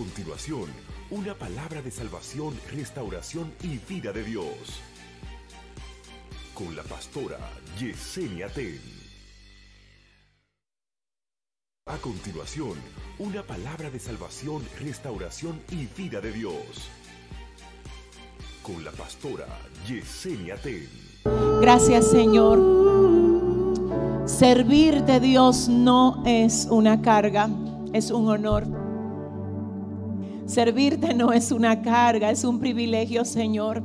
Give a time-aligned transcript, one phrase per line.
[0.00, 0.64] continuación,
[1.10, 4.80] una palabra de salvación, restauración y vida de Dios.
[6.54, 7.36] Con la pastora
[7.78, 8.80] Yesenia Ten.
[11.84, 12.78] A continuación,
[13.18, 16.88] una palabra de salvación, restauración y vida de Dios.
[18.62, 19.48] Con la pastora
[19.86, 20.88] Yesenia Ten.
[21.60, 22.58] Gracias Señor.
[24.24, 27.50] Servir de Dios no es una carga,
[27.92, 28.89] es un honor.
[30.50, 33.84] Servirte no es una carga, es un privilegio, Señor.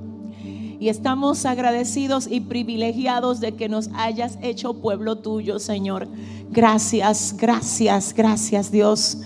[0.80, 6.08] Y estamos agradecidos y privilegiados de que nos hayas hecho pueblo tuyo, Señor.
[6.50, 9.20] Gracias, gracias, gracias, Dios.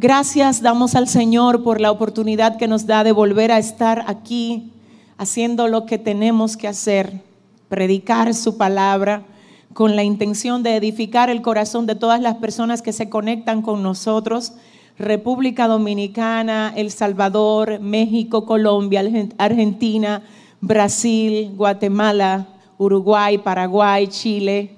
[0.00, 4.72] Gracias damos al Señor por la oportunidad que nos da de volver a estar aquí
[5.16, 7.22] haciendo lo que tenemos que hacer,
[7.68, 9.24] predicar su palabra
[9.72, 13.84] con la intención de edificar el corazón de todas las personas que se conectan con
[13.84, 14.54] nosotros
[14.98, 19.02] República Dominicana, El Salvador, México, Colombia,
[19.38, 20.22] Argentina,
[20.60, 22.46] Brasil, Guatemala,
[22.78, 24.76] Uruguay, Paraguay, Chile,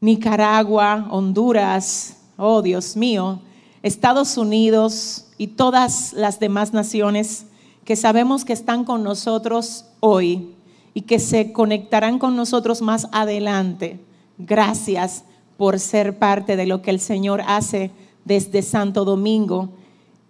[0.00, 3.40] Nicaragua, Honduras, oh Dios mío,
[3.82, 7.46] Estados Unidos y todas las demás naciones
[7.84, 10.54] que sabemos que están con nosotros hoy
[10.92, 14.00] y que se conectarán con nosotros más adelante.
[14.38, 15.24] Gracias
[15.56, 17.90] por ser parte de lo que el Señor hace
[18.30, 19.70] desde Santo Domingo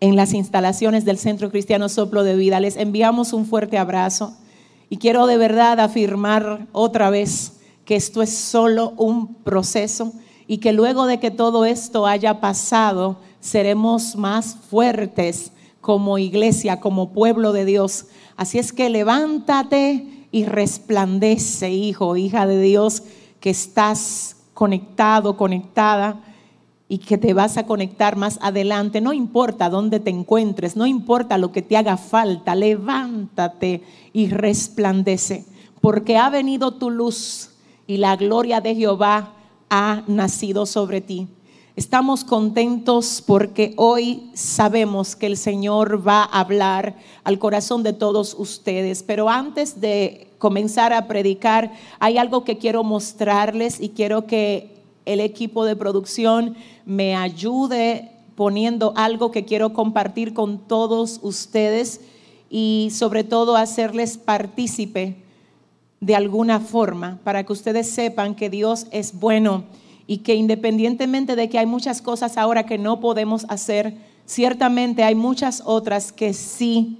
[0.00, 2.58] en las instalaciones del Centro Cristiano Soplo de Vida.
[2.58, 4.32] Les enviamos un fuerte abrazo
[4.88, 10.14] y quiero de verdad afirmar otra vez que esto es solo un proceso
[10.46, 17.12] y que luego de que todo esto haya pasado, seremos más fuertes como iglesia, como
[17.12, 18.06] pueblo de Dios.
[18.34, 23.02] Así es que levántate y resplandece, hijo, hija de Dios,
[23.40, 26.22] que estás conectado, conectada
[26.90, 29.00] y que te vas a conectar más adelante.
[29.00, 35.46] No importa dónde te encuentres, no importa lo que te haga falta, levántate y resplandece,
[35.80, 37.50] porque ha venido tu luz
[37.86, 39.34] y la gloria de Jehová
[39.70, 41.28] ha nacido sobre ti.
[41.76, 48.34] Estamos contentos porque hoy sabemos que el Señor va a hablar al corazón de todos
[48.36, 49.04] ustedes.
[49.04, 55.20] Pero antes de comenzar a predicar, hay algo que quiero mostrarles y quiero que el
[55.20, 62.00] equipo de producción me ayude poniendo algo que quiero compartir con todos ustedes
[62.48, 65.16] y sobre todo hacerles partícipe
[66.00, 69.64] de alguna forma para que ustedes sepan que Dios es bueno
[70.06, 73.94] y que independientemente de que hay muchas cosas ahora que no podemos hacer,
[74.26, 76.98] ciertamente hay muchas otras que sí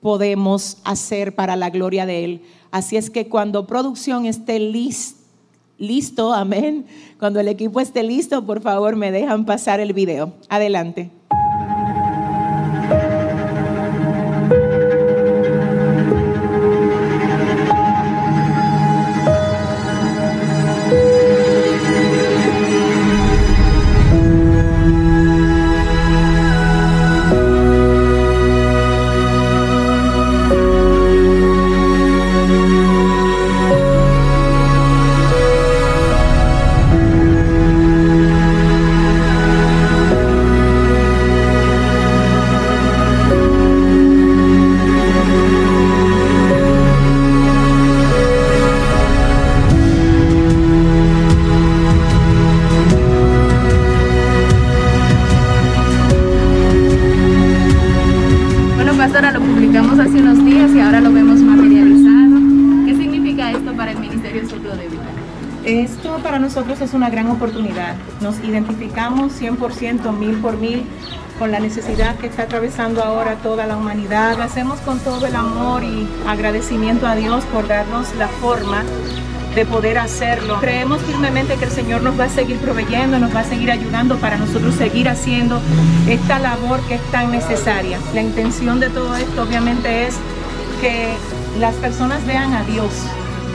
[0.00, 2.42] podemos hacer para la gloria de Él.
[2.72, 5.21] Así es que cuando producción esté lista,
[5.82, 6.86] listo, amén.
[7.18, 10.32] Cuando el equipo esté listo, por favor me dejan pasar el video.
[10.48, 11.10] Adelante.
[66.92, 67.94] Es una gran oportunidad.
[68.20, 70.84] Nos identificamos 100%, mil por mil,
[71.38, 74.36] con la necesidad que está atravesando ahora toda la humanidad.
[74.36, 78.84] Lo hacemos con todo el amor y agradecimiento a Dios por darnos la forma
[79.54, 80.60] de poder hacerlo.
[80.60, 84.18] Creemos firmemente que el Señor nos va a seguir proveyendo, nos va a seguir ayudando
[84.18, 85.62] para nosotros seguir haciendo
[86.10, 87.98] esta labor que es tan necesaria.
[88.12, 90.16] La intención de todo esto obviamente es
[90.82, 91.14] que
[91.58, 93.06] las personas vean a Dios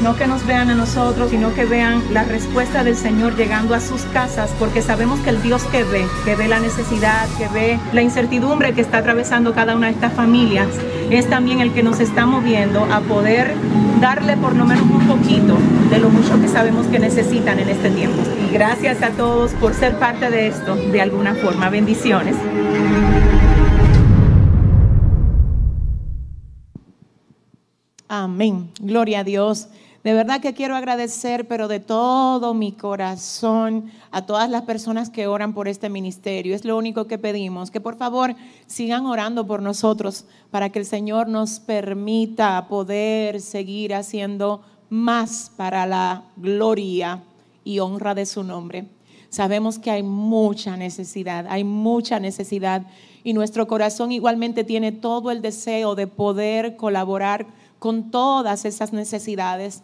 [0.01, 3.79] no que nos vean a nosotros, sino que vean la respuesta del Señor llegando a
[3.79, 7.79] sus casas, porque sabemos que el Dios que ve, que ve la necesidad, que ve
[7.93, 10.67] la incertidumbre que está atravesando cada una de estas familias,
[11.09, 13.55] es también el que nos está moviendo a poder
[13.99, 15.57] darle por lo menos un poquito
[15.89, 18.21] de lo mucho que sabemos que necesitan en este tiempo.
[18.47, 21.69] Y gracias a todos por ser parte de esto de alguna forma.
[21.69, 22.35] Bendiciones.
[28.09, 28.69] Amén.
[28.79, 29.67] Gloria a Dios.
[30.07, 35.27] De verdad que quiero agradecer, pero de todo mi corazón, a todas las personas que
[35.27, 36.55] oran por este ministerio.
[36.55, 38.33] Es lo único que pedimos, que por favor
[38.67, 45.85] sigan orando por nosotros para que el Señor nos permita poder seguir haciendo más para
[45.85, 47.21] la gloria
[47.65, 48.85] y honra de su nombre.
[49.27, 52.83] Sabemos que hay mucha necesidad, hay mucha necesidad
[53.25, 57.45] y nuestro corazón igualmente tiene todo el deseo de poder colaborar
[57.77, 59.83] con todas esas necesidades.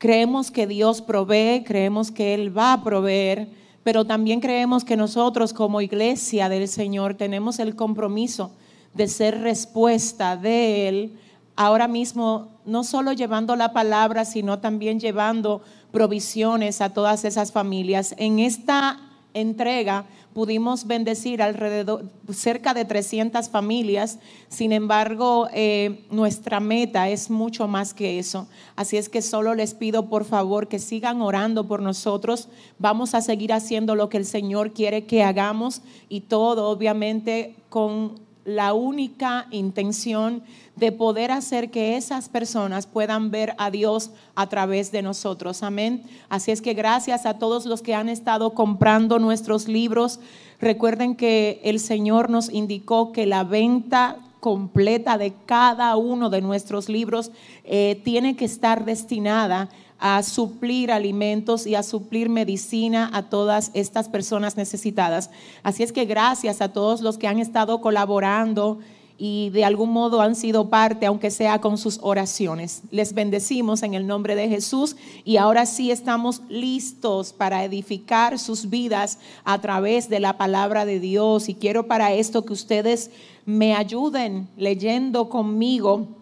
[0.00, 3.48] Creemos que Dios provee, creemos que Él va a proveer,
[3.82, 8.50] pero también creemos que nosotros como iglesia del Señor tenemos el compromiso
[8.94, 11.18] de ser respuesta de Él
[11.54, 15.60] ahora mismo, no solo llevando la palabra, sino también llevando
[15.92, 18.14] provisiones a todas esas familias.
[18.16, 18.98] En esta
[19.34, 24.18] entrega pudimos bendecir alrededor, cerca de 300 familias,
[24.48, 28.46] sin embargo, eh, nuestra meta es mucho más que eso.
[28.76, 32.48] Así es que solo les pido por favor que sigan orando por nosotros.
[32.78, 38.29] Vamos a seguir haciendo lo que el Señor quiere que hagamos y todo obviamente con
[38.54, 40.42] la única intención
[40.76, 45.62] de poder hacer que esas personas puedan ver a Dios a través de nosotros.
[45.62, 46.02] Amén.
[46.28, 50.20] Así es que gracias a todos los que han estado comprando nuestros libros.
[50.60, 56.88] Recuerden que el Señor nos indicó que la venta completa de cada uno de nuestros
[56.88, 57.30] libros
[57.64, 59.68] eh, tiene que estar destinada
[60.00, 65.30] a suplir alimentos y a suplir medicina a todas estas personas necesitadas.
[65.62, 68.78] Así es que gracias a todos los que han estado colaborando
[69.22, 72.80] y de algún modo han sido parte, aunque sea con sus oraciones.
[72.90, 78.70] Les bendecimos en el nombre de Jesús y ahora sí estamos listos para edificar sus
[78.70, 81.50] vidas a través de la palabra de Dios.
[81.50, 83.10] Y quiero para esto que ustedes
[83.44, 86.19] me ayuden leyendo conmigo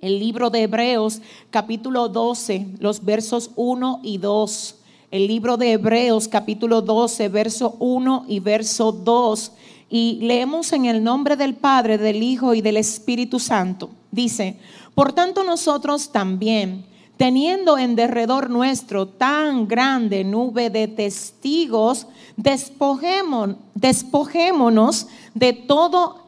[0.00, 1.20] el libro de Hebreos
[1.50, 4.76] capítulo 12, los versos 1 y 2.
[5.10, 9.52] El libro de Hebreos capítulo 12, verso 1 y verso 2.
[9.88, 13.90] Y leemos en el nombre del Padre, del Hijo y del Espíritu Santo.
[14.10, 14.58] Dice,
[14.94, 16.84] por tanto nosotros también,
[17.16, 22.06] teniendo en derredor nuestro tan grande nube de testigos,
[22.36, 26.25] despojémonos de todo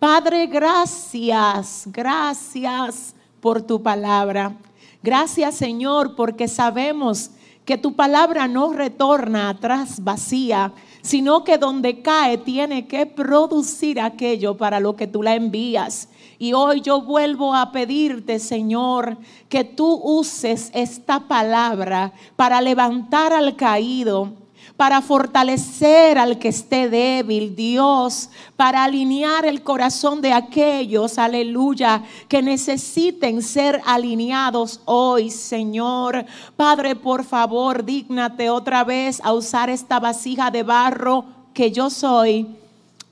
[0.00, 4.56] Padre, gracias, gracias por tu palabra.
[5.02, 7.32] Gracias Señor porque sabemos
[7.66, 14.56] que tu palabra no retorna atrás vacía, sino que donde cae tiene que producir aquello
[14.56, 16.08] para lo que tú la envías.
[16.38, 19.18] Y hoy yo vuelvo a pedirte, Señor,
[19.50, 24.32] que tú uses esta palabra para levantar al caído,
[24.80, 32.40] para fortalecer al que esté débil, Dios, para alinear el corazón de aquellos, aleluya, que
[32.40, 36.24] necesiten ser alineados hoy, Señor.
[36.56, 42.46] Padre, por favor, dígnate otra vez a usar esta vasija de barro que yo soy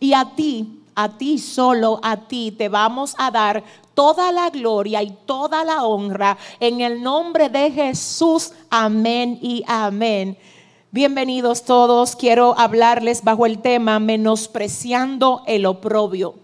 [0.01, 3.63] y a ti, a ti solo, a ti te vamos a dar
[3.93, 8.53] toda la gloria y toda la honra en el nombre de Jesús.
[8.71, 10.39] Amén y amén.
[10.91, 12.17] Bienvenidos todos.
[12.17, 16.37] Quiero hablarles bajo el tema menospreciando el oprobio.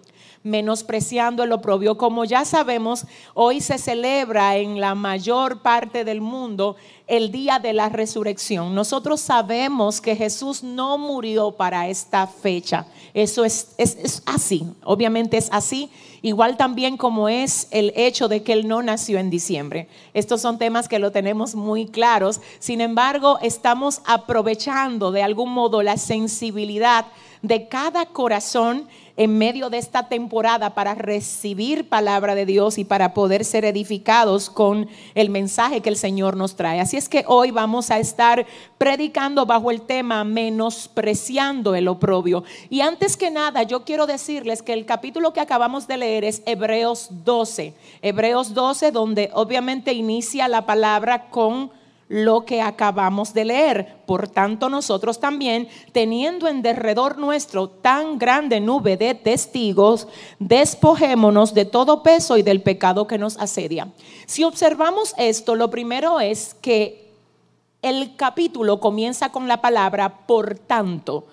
[0.43, 1.97] Menospreciando el oprobio.
[1.97, 7.73] Como ya sabemos, hoy se celebra en la mayor parte del mundo el día de
[7.73, 8.75] la resurrección.
[8.75, 12.87] Nosotros sabemos que Jesús no murió para esta fecha.
[13.15, 15.89] Eso es, es, así, obviamente es así,
[16.25, 19.89] igual también como es el hecho de que Él no nació en diciembre.
[20.15, 25.83] Estos son temas que lo tenemos muy claros, sin embargo estamos aprovechando de algún modo
[25.83, 27.05] la sensibilidad
[27.43, 33.15] de cada corazón en medio de esta temporada para recibir palabra de Dios y para
[33.15, 36.81] poder ser edificados con el mensaje que el Señor nos trae.
[36.81, 38.45] Así es que hoy vamos a estar
[38.77, 42.43] predicando bajo el tema menospreciando el oprobio.
[42.71, 46.43] Y antes que nada, yo quiero decirles que el capítulo que acabamos de leer es
[46.45, 47.75] Hebreos 12.
[48.03, 51.71] Hebreos 12, donde obviamente inicia la palabra con
[52.09, 53.97] lo que acabamos de leer.
[54.07, 60.09] Por tanto, nosotros también, teniendo en derredor nuestro tan grande nube de testigos,
[60.39, 63.89] despojémonos de todo peso y del pecado que nos asedia.
[64.27, 67.13] Si observamos esto, lo primero es que
[67.83, 71.27] el capítulo comienza con la palabra por tanto.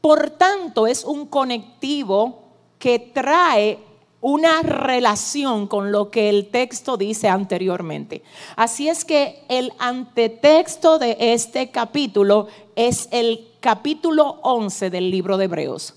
[0.00, 2.42] Por tanto, es un conectivo
[2.78, 3.78] que trae
[4.20, 8.22] una relación con lo que el texto dice anteriormente.
[8.56, 15.44] Así es que el antetexto de este capítulo es el capítulo 11 del libro de
[15.44, 15.94] Hebreos.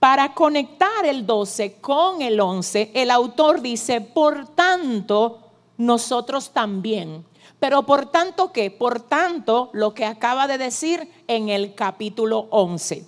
[0.00, 5.40] Para conectar el 12 con el 11, el autor dice, por tanto,
[5.76, 7.24] nosotros también.
[7.58, 8.70] Pero por tanto, ¿qué?
[8.70, 13.06] Por tanto, lo que acaba de decir en el capítulo 11.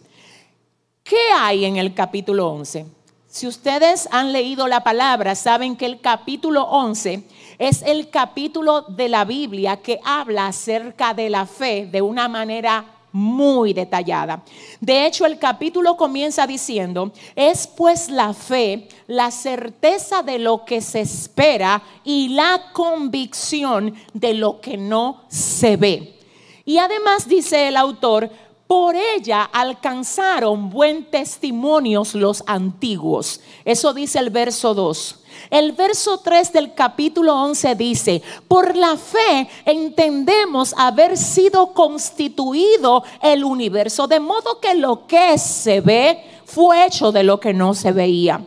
[1.02, 2.86] ¿Qué hay en el capítulo 11?
[3.32, 7.24] Si ustedes han leído la palabra, saben que el capítulo 11
[7.58, 12.84] es el capítulo de la Biblia que habla acerca de la fe de una manera
[13.10, 14.42] muy detallada.
[14.82, 20.82] De hecho, el capítulo comienza diciendo, es pues la fe, la certeza de lo que
[20.82, 26.18] se espera y la convicción de lo que no se ve.
[26.66, 28.30] Y además dice el autor,
[28.72, 33.42] por ella alcanzaron buen testimonios los antiguos.
[33.66, 35.16] Eso dice el verso 2.
[35.50, 43.44] El verso 3 del capítulo 11 dice, por la fe entendemos haber sido constituido el
[43.44, 47.92] universo, de modo que lo que se ve fue hecho de lo que no se
[47.92, 48.40] veía.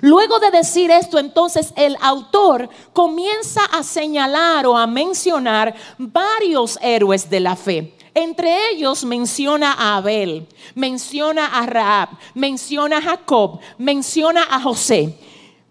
[0.00, 7.30] Luego de decir esto, entonces el autor comienza a señalar o a mencionar varios héroes
[7.30, 7.94] de la fe.
[8.18, 15.16] Entre ellos menciona a Abel, menciona a Raab, menciona a Jacob, menciona a José.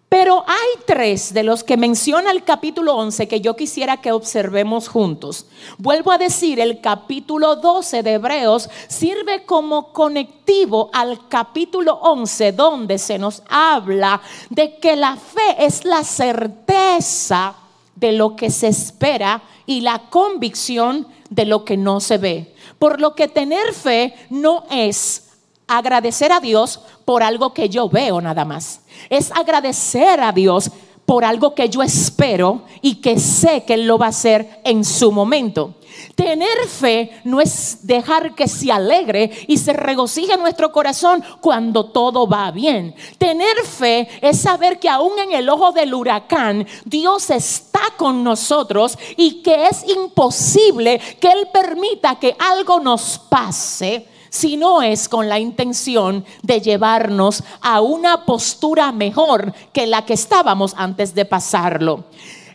[0.07, 4.87] Pero hay tres de los que menciona el capítulo 11 que yo quisiera que observemos
[4.87, 5.47] juntos.
[5.77, 12.97] Vuelvo a decir, el capítulo 12 de Hebreos sirve como conectivo al capítulo 11 donde
[12.97, 17.57] se nos habla de que la fe es la certeza
[17.99, 22.55] de lo que se espera y la convicción de lo que no se ve.
[22.79, 25.29] Por lo que tener fe no es
[25.67, 28.81] agradecer a Dios por algo que yo veo nada más.
[29.09, 30.71] Es agradecer a Dios
[31.05, 34.83] por algo que yo espero y que sé que Él lo va a hacer en
[34.83, 35.75] su momento.
[36.15, 42.27] Tener fe no es dejar que se alegre y se regocije nuestro corazón cuando todo
[42.27, 42.95] va bien.
[43.17, 48.97] Tener fe es saber que aún en el ojo del huracán Dios está con nosotros
[49.15, 55.29] y que es imposible que Él permita que algo nos pase si no es con
[55.29, 62.05] la intención de llevarnos a una postura mejor que la que estábamos antes de pasarlo.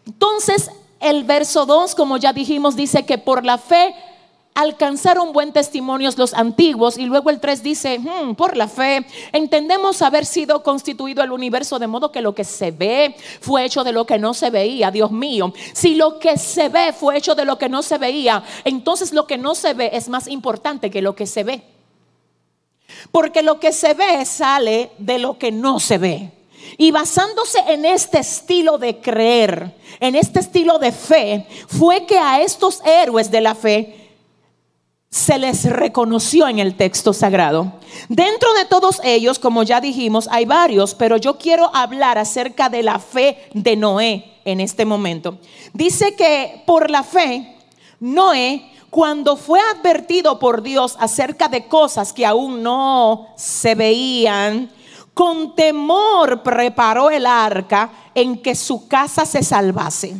[0.06, 0.70] Entonces,
[1.02, 3.94] el verso 2, como ya dijimos, dice que por la fe
[4.54, 10.02] alcanzaron buen testimonios los antiguos y luego el 3 dice, hmm, por la fe entendemos
[10.02, 13.92] haber sido constituido el universo de modo que lo que se ve fue hecho de
[13.92, 15.52] lo que no se veía, Dios mío.
[15.72, 19.26] Si lo que se ve fue hecho de lo que no se veía, entonces lo
[19.26, 21.62] que no se ve es más importante que lo que se ve.
[23.10, 26.41] Porque lo que se ve sale de lo que no se ve.
[26.78, 32.40] Y basándose en este estilo de creer, en este estilo de fe, fue que a
[32.40, 34.02] estos héroes de la fe
[35.12, 37.74] se les reconoció en el texto sagrado.
[38.08, 42.82] Dentro de todos ellos, como ya dijimos, hay varios, pero yo quiero hablar acerca de
[42.82, 45.38] la fe de Noé en este momento.
[45.74, 47.58] Dice que por la fe,
[48.00, 54.70] Noé, cuando fue advertido por Dios acerca de cosas que aún no se veían,
[55.14, 60.14] con temor preparó el arca en que su casa se salvase.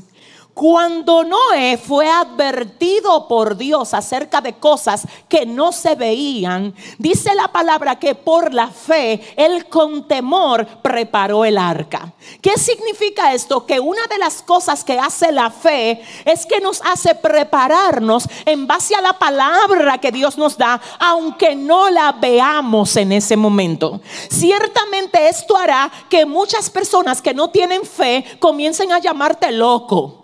[0.55, 7.49] Cuando Noé fue advertido por Dios acerca de cosas que no se veían, dice la
[7.49, 12.13] palabra que por la fe él con temor preparó el arca.
[12.43, 13.65] ¿Qué significa esto?
[13.65, 18.67] Que una de las cosas que hace la fe es que nos hace prepararnos en
[18.67, 24.03] base a la palabra que Dios nos da, aunque no la veamos en ese momento.
[24.29, 30.22] Ciertamente esto hará que muchas personas que no tienen fe comiencen a llamarte loco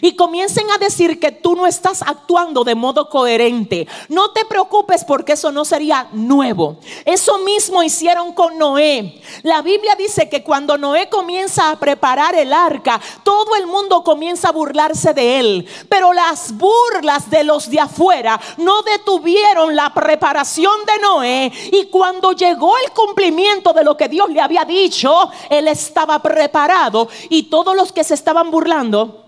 [0.00, 3.86] y comiencen a decir que tú no estás actuando de modo coherente.
[4.08, 6.76] No te preocupes porque eso no sería nuevo.
[7.04, 9.20] Eso mismo hicieron con Noé.
[9.42, 14.48] La Biblia dice que cuando Noé comienza a preparar el arca, todo el mundo comienza
[14.48, 15.66] a burlarse de él.
[15.88, 21.52] Pero las burlas de los de afuera no detuvieron la preparación de Noé.
[21.72, 27.08] Y cuando llegó el cumplimiento de lo que Dios le había dicho, él estaba preparado.
[27.28, 29.27] Y todos los que se estaban burlando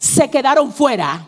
[0.00, 1.26] se quedaron fuera.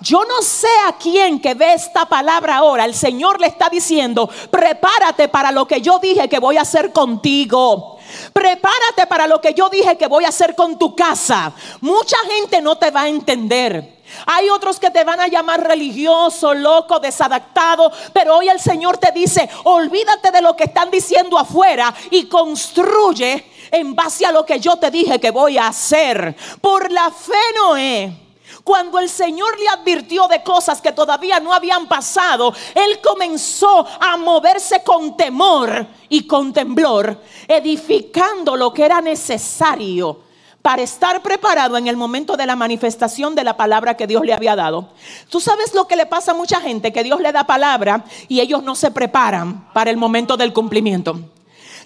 [0.00, 2.84] Yo no sé a quién que ve esta palabra ahora.
[2.84, 6.92] El Señor le está diciendo, prepárate para lo que yo dije que voy a hacer
[6.92, 7.98] contigo.
[8.32, 11.52] Prepárate para lo que yo dije que voy a hacer con tu casa.
[11.80, 13.95] Mucha gente no te va a entender.
[14.26, 19.12] Hay otros que te van a llamar religioso, loco, desadaptado, pero hoy el Señor te
[19.12, 24.60] dice, olvídate de lo que están diciendo afuera y construye en base a lo que
[24.60, 26.36] yo te dije que voy a hacer.
[26.60, 28.22] Por la fe Noé.
[28.62, 34.16] Cuando el Señor le advirtió de cosas que todavía no habían pasado, Él comenzó a
[34.16, 40.25] moverse con temor y con temblor, edificando lo que era necesario
[40.66, 44.34] para estar preparado en el momento de la manifestación de la palabra que Dios le
[44.34, 44.88] había dado.
[45.28, 48.40] Tú sabes lo que le pasa a mucha gente, que Dios le da palabra y
[48.40, 51.20] ellos no se preparan para el momento del cumplimiento.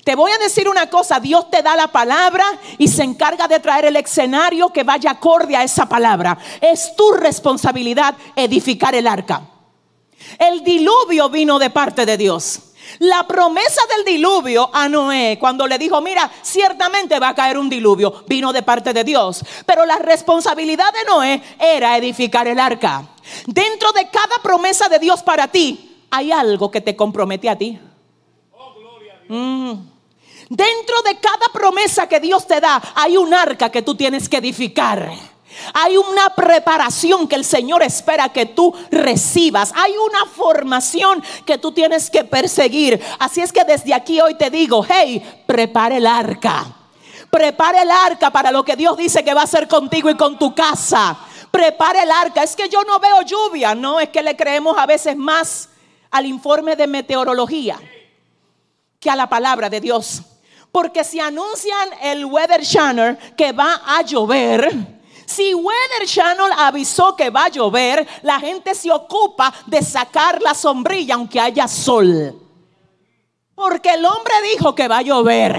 [0.03, 2.43] Te voy a decir una cosa, Dios te da la palabra
[2.79, 6.39] y se encarga de traer el escenario que vaya acorde a esa palabra.
[6.63, 9.43] Es tu responsabilidad edificar el arca.
[10.39, 12.70] El diluvio vino de parte de Dios.
[13.01, 17.71] La promesa del diluvio a Noé, cuando le dijo, mira, ciertamente va a caer un
[17.71, 19.43] diluvio, vino de parte de Dios.
[19.65, 23.09] Pero la responsabilidad de Noé era edificar el arca.
[23.47, 27.79] Dentro de cada promesa de Dios para ti, hay algo que te compromete a ti.
[29.29, 29.73] Mm.
[30.51, 34.37] Dentro de cada promesa que Dios te da, hay un arca que tú tienes que
[34.37, 35.11] edificar.
[35.75, 39.73] Hay una preparación que el Señor espera que tú recibas.
[39.75, 43.01] Hay una formación que tú tienes que perseguir.
[43.19, 46.67] Así es que desde aquí hoy te digo, hey, prepare el arca.
[47.31, 50.39] Prepare el arca para lo que Dios dice que va a hacer contigo y con
[50.39, 51.17] tu casa.
[51.51, 52.43] Prepare el arca.
[52.43, 53.75] Es que yo no veo lluvia.
[53.75, 55.69] No, es que le creemos a veces más
[56.11, 57.79] al informe de meteorología
[58.99, 60.23] que a la palabra de Dios.
[60.73, 65.00] Porque si anuncian el Weather Channel que va a llover,
[65.31, 70.55] si Weather Channel avisó que va a llover, la gente se ocupa de sacar la
[70.55, 72.37] sombrilla aunque haya sol.
[73.55, 75.55] Porque el hombre dijo que va a llover.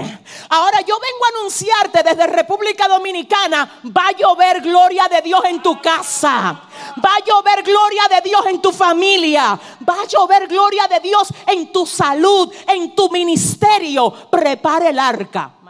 [0.48, 5.62] Ahora yo vengo a anunciarte desde República Dominicana, va a llover gloria de Dios en
[5.62, 6.60] tu casa.
[7.02, 9.58] Va a llover gloria de Dios en tu familia.
[9.88, 14.10] Va a llover gloria de Dios en tu salud, en tu ministerio.
[14.28, 15.61] Prepare el arca.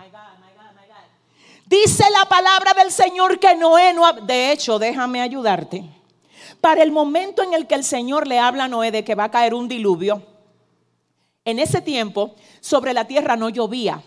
[1.73, 4.13] Dice la palabra del Señor que Noé no...
[4.13, 5.83] De hecho, déjame ayudarte.
[6.61, 9.25] Para el momento en el que el Señor le habla a Noé de que va
[9.25, 10.23] a caer un diluvio,
[11.47, 14.03] en ese tiempo sobre la tierra no llovía,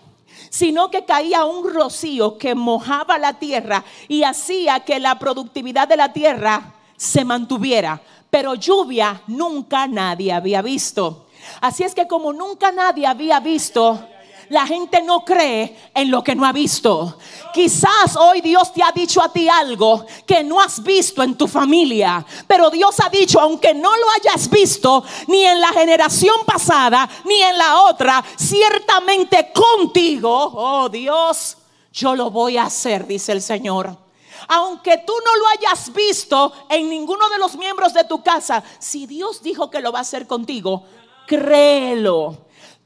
[0.52, 5.98] sino que caía un rocío que mojaba la tierra y hacía que la productividad de
[5.98, 8.00] la tierra se mantuviera.
[8.30, 11.26] Pero lluvia nunca nadie había visto.
[11.62, 14.08] Así es que como nunca nadie había visto
[14.50, 17.18] la gente no cree en lo que no ha visto.
[17.54, 21.48] Quizás hoy Dios te ha dicho a ti algo que no has visto en tu
[21.48, 27.10] familia, pero Dios ha dicho, aunque no lo hayas visto ni en la generación pasada
[27.26, 31.58] ni en la otra, ciertamente contigo, oh Dios,
[31.92, 34.06] yo lo voy a hacer, dice el Señor
[34.48, 39.08] aunque tú no lo hayas visto en ninguno de los miembros de tu casa, si
[39.08, 40.84] Dios dijo que lo va a hacer contigo,
[41.26, 42.45] créelo.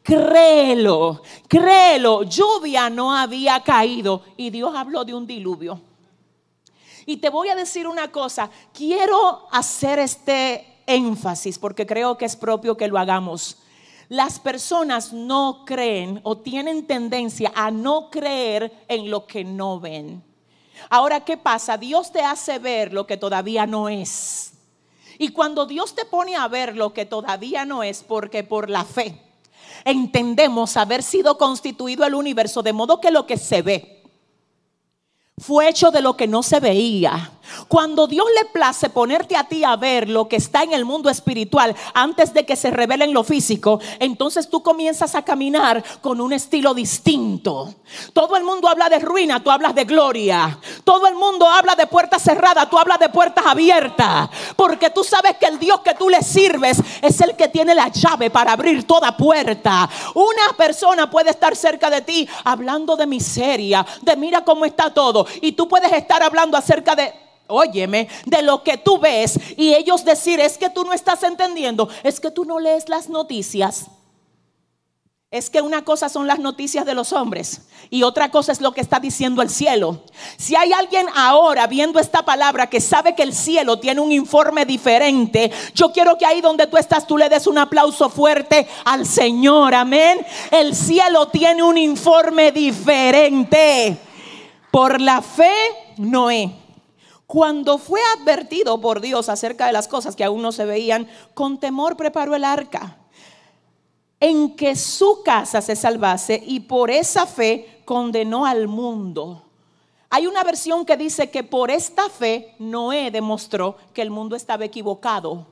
[0.10, 2.24] Créelo, créelo.
[2.24, 5.80] Lluvia no había caído y Dios habló de un diluvio.
[7.06, 12.36] Y te voy a decir una cosa, quiero hacer este énfasis porque creo que es
[12.36, 13.60] propio que lo hagamos.
[14.08, 20.24] Las personas no creen o tienen tendencia a no creer en lo que no ven.
[20.90, 21.78] Ahora, ¿qué pasa?
[21.78, 24.54] Dios te hace ver lo que todavía no es.
[25.20, 28.84] Y cuando Dios te pone a ver lo que todavía no es, porque por la
[28.86, 29.29] fe,
[29.90, 34.04] entendemos haber sido constituido el universo de modo que lo que se ve
[35.38, 37.32] fue hecho de lo que no se veía.
[37.68, 41.10] Cuando Dios le place ponerte a ti a ver lo que está en el mundo
[41.10, 46.22] espiritual antes de que se revele en lo físico, entonces tú comienzas a caminar con
[46.22, 47.74] un estilo distinto.
[48.14, 50.58] Todo el mundo habla de ruina, tú hablas de gloria.
[50.84, 54.30] Todo el mundo habla de puertas cerradas, tú hablas de puertas abiertas.
[54.56, 57.90] Porque tú sabes que el Dios que tú le sirves es el que tiene la
[57.90, 59.90] llave para abrir toda puerta.
[60.16, 65.26] Una persona puede estar cerca de ti hablando de miseria, de mira cómo está todo.
[65.42, 67.14] Y tú puedes estar hablando acerca de
[67.50, 71.90] óyeme, de lo que tú ves y ellos decir, es que tú no estás entendiendo,
[72.04, 73.88] es que tú no lees las noticias.
[75.32, 78.72] Es que una cosa son las noticias de los hombres y otra cosa es lo
[78.72, 80.02] que está diciendo el cielo.
[80.38, 84.66] Si hay alguien ahora viendo esta palabra que sabe que el cielo tiene un informe
[84.66, 89.06] diferente, yo quiero que ahí donde tú estás tú le des un aplauso fuerte al
[89.06, 89.76] Señor.
[89.76, 90.26] Amén.
[90.50, 94.00] El cielo tiene un informe diferente.
[94.72, 95.54] Por la fe,
[95.98, 96.59] Noé
[97.30, 101.60] cuando fue advertido por Dios acerca de las cosas que aún no se veían, con
[101.60, 102.98] temor preparó el arca
[104.20, 109.44] en que su casa se salvase y por esa fe condenó al mundo.
[110.10, 114.66] Hay una versión que dice que por esta fe Noé demostró que el mundo estaba
[114.66, 115.46] equivocado.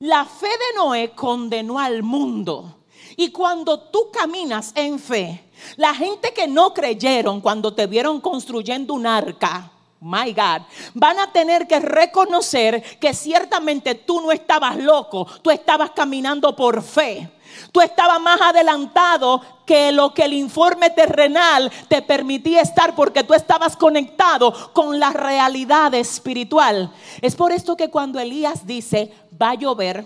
[0.00, 2.78] La fe de Noé condenó al mundo.
[3.16, 8.94] Y cuando tú caminas en fe, la gente que no creyeron cuando te vieron construyendo
[8.94, 9.70] un arca,
[10.06, 10.62] my God,
[10.94, 16.82] van a tener que reconocer que ciertamente tú no estabas loco, tú estabas caminando por
[16.82, 17.30] fe.
[17.72, 23.32] Tú estabas más adelantado que lo que el informe terrenal te permitía estar porque tú
[23.32, 26.92] estabas conectado con la realidad espiritual.
[27.22, 30.04] Es por esto que cuando Elías dice, va a llover,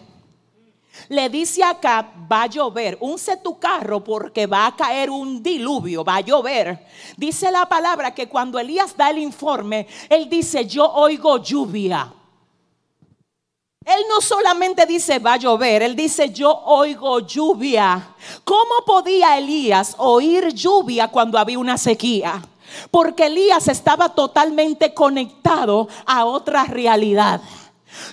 [1.09, 6.05] le dice acá, va a llover, unce tu carro porque va a caer un diluvio,
[6.05, 6.87] va a llover.
[7.17, 12.13] Dice la palabra que cuando Elías da el informe, él dice, yo oigo lluvia.
[13.85, 18.15] Él no solamente dice va a llover, él dice yo oigo lluvia.
[18.45, 22.43] ¿Cómo podía Elías oír lluvia cuando había una sequía?
[22.91, 27.41] Porque Elías estaba totalmente conectado a otra realidad.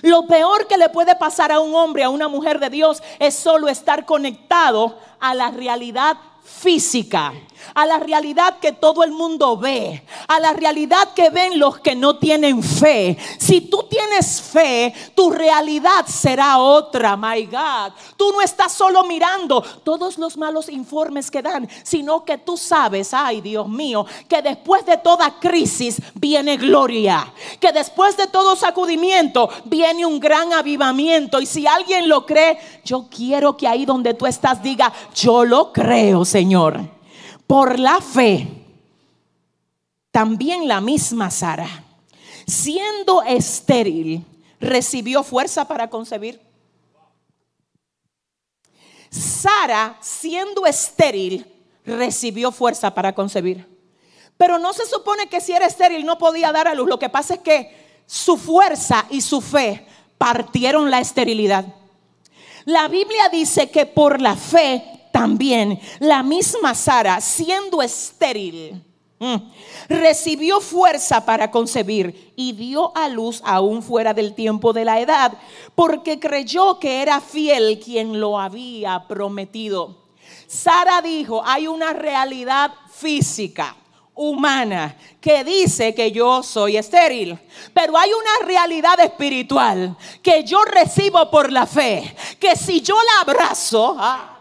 [0.02, 3.34] Lo peor que le puede pasar a un hombre, a una mujer de Dios, es
[3.34, 6.16] solo estar conectado a la realidad
[6.48, 7.32] física
[7.74, 11.94] a la realidad que todo el mundo ve, a la realidad que ven los que
[11.94, 13.16] no tienen fe.
[13.38, 17.92] Si tú tienes fe, tu realidad será otra, my God.
[18.16, 23.12] Tú no estás solo mirando todos los malos informes que dan, sino que tú sabes,
[23.12, 29.48] ay Dios mío, que después de toda crisis viene gloria, que después de todo sacudimiento
[29.64, 31.40] viene un gran avivamiento.
[31.40, 35.72] Y si alguien lo cree, yo quiero que ahí donde tú estás diga, yo lo
[35.72, 36.37] creo, Señor.
[37.46, 38.46] Por la fe,
[40.10, 41.84] también la misma Sara,
[42.46, 44.24] siendo estéril,
[44.60, 46.40] recibió fuerza para concebir.
[49.10, 51.46] Sara, siendo estéril,
[51.84, 53.66] recibió fuerza para concebir.
[54.36, 56.88] Pero no se supone que si era estéril no podía dar a luz.
[56.88, 61.66] Lo que pasa es que su fuerza y su fe partieron la esterilidad.
[62.64, 68.84] La Biblia dice que por la fe también la misma Sara, siendo estéril,
[69.88, 75.32] recibió fuerza para concebir y dio a luz aún fuera del tiempo de la edad,
[75.74, 80.04] porque creyó que era fiel quien lo había prometido.
[80.46, 83.76] Sara dijo, hay una realidad física
[84.14, 87.38] humana que dice que yo soy estéril.
[87.72, 93.20] Pero hay una realidad espiritual que yo recibo por la fe, que si yo la
[93.22, 94.37] abrazo, ah,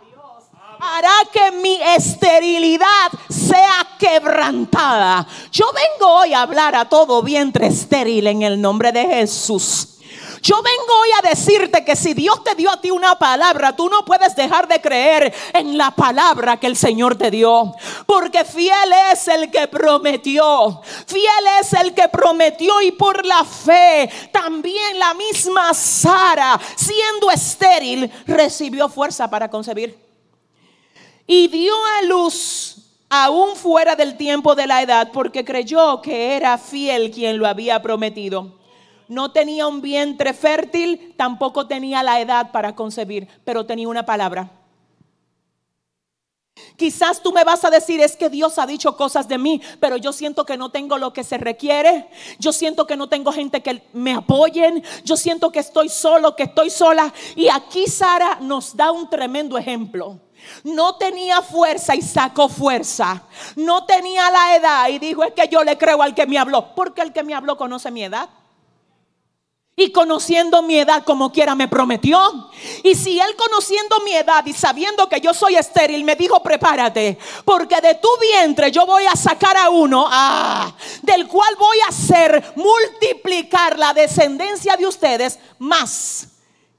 [0.95, 5.27] hará que mi esterilidad sea quebrantada.
[5.51, 9.97] Yo vengo hoy a hablar a todo vientre estéril en el nombre de Jesús.
[10.41, 13.89] Yo vengo hoy a decirte que si Dios te dio a ti una palabra, tú
[13.89, 17.73] no puedes dejar de creer en la palabra que el Señor te dio.
[18.05, 20.81] Porque fiel es el que prometió.
[21.05, 28.11] Fiel es el que prometió y por la fe también la misma Sara, siendo estéril,
[28.25, 30.06] recibió fuerza para concebir
[31.27, 32.77] y dio a luz
[33.09, 37.81] aún fuera del tiempo de la edad porque creyó que era fiel quien lo había
[37.81, 38.57] prometido.
[39.07, 44.51] No tenía un vientre fértil, tampoco tenía la edad para concebir, pero tenía una palabra.
[46.75, 49.97] Quizás tú me vas a decir, es que Dios ha dicho cosas de mí, pero
[49.97, 52.07] yo siento que no tengo lo que se requiere.
[52.39, 54.83] Yo siento que no tengo gente que me apoyen.
[55.03, 57.13] Yo siento que estoy solo, que estoy sola.
[57.35, 60.19] Y aquí Sara nos da un tremendo ejemplo.
[60.63, 63.23] No tenía fuerza y sacó fuerza.
[63.55, 66.73] No tenía la edad y dijo, es que yo le creo al que me habló.
[66.75, 68.29] Porque el que me habló conoce mi edad.
[69.79, 72.49] Y conociendo mi edad como quiera me prometió.
[72.81, 77.19] Y si él conociendo mi edad y sabiendo que yo soy estéril me dijo, prepárate,
[77.45, 80.73] porque de tu vientre yo voy a sacar a uno, ah,
[81.03, 86.29] del cual voy a hacer multiplicar la descendencia de ustedes más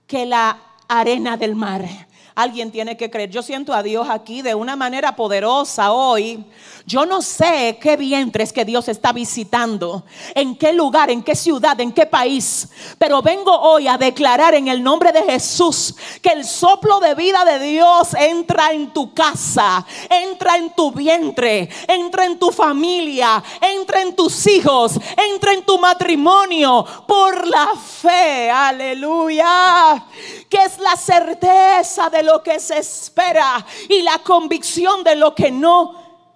[0.08, 2.07] que la arena del mar.
[2.38, 3.30] Alguien tiene que creer.
[3.30, 6.44] Yo siento a Dios aquí de una manera poderosa hoy.
[6.86, 10.04] Yo no sé qué vientres que Dios está visitando,
[10.36, 12.68] en qué lugar, en qué ciudad, en qué país.
[12.96, 17.44] Pero vengo hoy a declarar en el nombre de Jesús que el soplo de vida
[17.44, 24.00] de Dios entra en tu casa, entra en tu vientre, entra en tu familia, entra
[24.00, 24.92] en tus hijos,
[25.32, 28.48] entra en tu matrimonio por la fe.
[28.48, 30.06] Aleluya.
[30.48, 35.50] Que es la certeza de lo que se espera y la convicción de lo que
[35.50, 35.94] no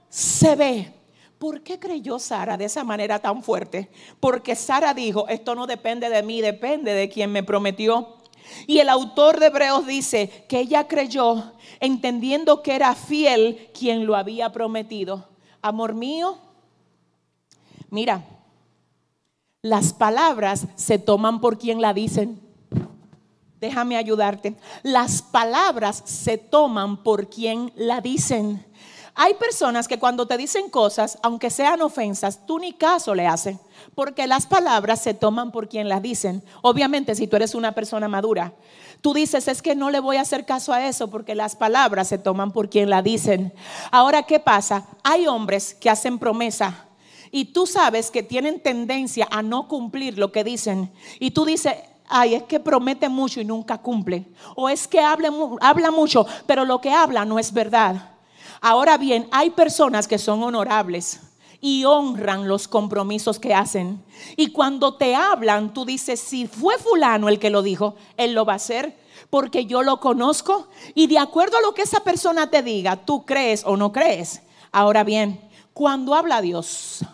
[0.08, 0.92] se ve.
[1.38, 3.90] ¿Por qué creyó Sara de esa manera tan fuerte?
[4.20, 8.16] Porque Sara dijo, esto no depende de mí, depende de quien me prometió.
[8.66, 14.16] Y el autor de Hebreos dice que ella creyó entendiendo que era fiel quien lo
[14.16, 15.28] había prometido.
[15.62, 16.38] Amor mío,
[17.92, 18.24] Mira,
[19.60, 22.40] las palabras se toman por quien la dicen.
[23.62, 24.56] Déjame ayudarte.
[24.82, 28.66] Las palabras se toman por quien la dicen.
[29.14, 33.58] Hay personas que cuando te dicen cosas, aunque sean ofensas, tú ni caso le haces,
[33.94, 36.42] porque las palabras se toman por quien las dicen.
[36.62, 38.52] Obviamente, si tú eres una persona madura,
[39.00, 42.08] tú dices, es que no le voy a hacer caso a eso, porque las palabras
[42.08, 43.54] se toman por quien la dicen.
[43.92, 44.88] Ahora, ¿qué pasa?
[45.04, 46.88] Hay hombres que hacen promesa
[47.30, 50.92] y tú sabes que tienen tendencia a no cumplir lo que dicen.
[51.20, 51.74] Y tú dices,
[52.08, 54.26] ay, es que promete mucho y nunca cumple.
[54.56, 58.10] O es que habla, habla mucho, pero lo que habla no es verdad.
[58.60, 61.20] Ahora bien, hay personas que son honorables
[61.60, 64.04] y honran los compromisos que hacen.
[64.36, 68.44] Y cuando te hablan, tú dices, si fue fulano el que lo dijo, él lo
[68.44, 68.96] va a hacer
[69.30, 70.68] porque yo lo conozco.
[70.94, 74.42] Y de acuerdo a lo que esa persona te diga, tú crees o no crees.
[74.72, 75.40] Ahora bien,
[75.72, 77.04] cuando habla Dios,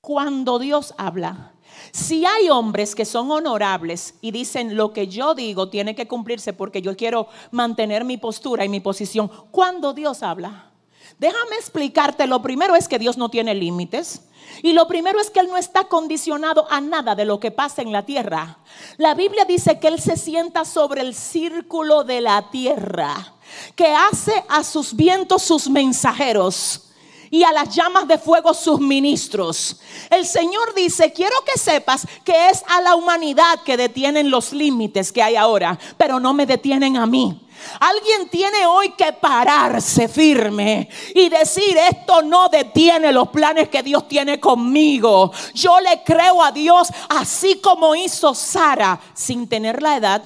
[0.00, 1.51] cuando Dios habla.
[1.92, 6.54] Si hay hombres que son honorables y dicen lo que yo digo tiene que cumplirse
[6.54, 10.70] porque yo quiero mantener mi postura y mi posición, cuando Dios habla,
[11.18, 14.22] déjame explicarte, lo primero es que Dios no tiene límites.
[14.62, 17.82] Y lo primero es que Él no está condicionado a nada de lo que pasa
[17.82, 18.58] en la tierra.
[18.96, 23.34] La Biblia dice que Él se sienta sobre el círculo de la tierra,
[23.76, 26.91] que hace a sus vientos sus mensajeros
[27.32, 29.80] y a las llamas de fuego sus ministros.
[30.10, 35.10] El Señor dice, quiero que sepas que es a la humanidad que detienen los límites
[35.10, 37.40] que hay ahora, pero no me detienen a mí.
[37.80, 44.06] Alguien tiene hoy que pararse firme y decir, esto no detiene los planes que Dios
[44.06, 45.32] tiene conmigo.
[45.54, 50.22] Yo le creo a Dios así como hizo Sara sin tener la edad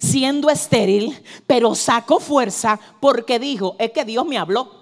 [0.00, 4.75] siendo estéril, pero sacó fuerza porque dijo, es que Dios me habló.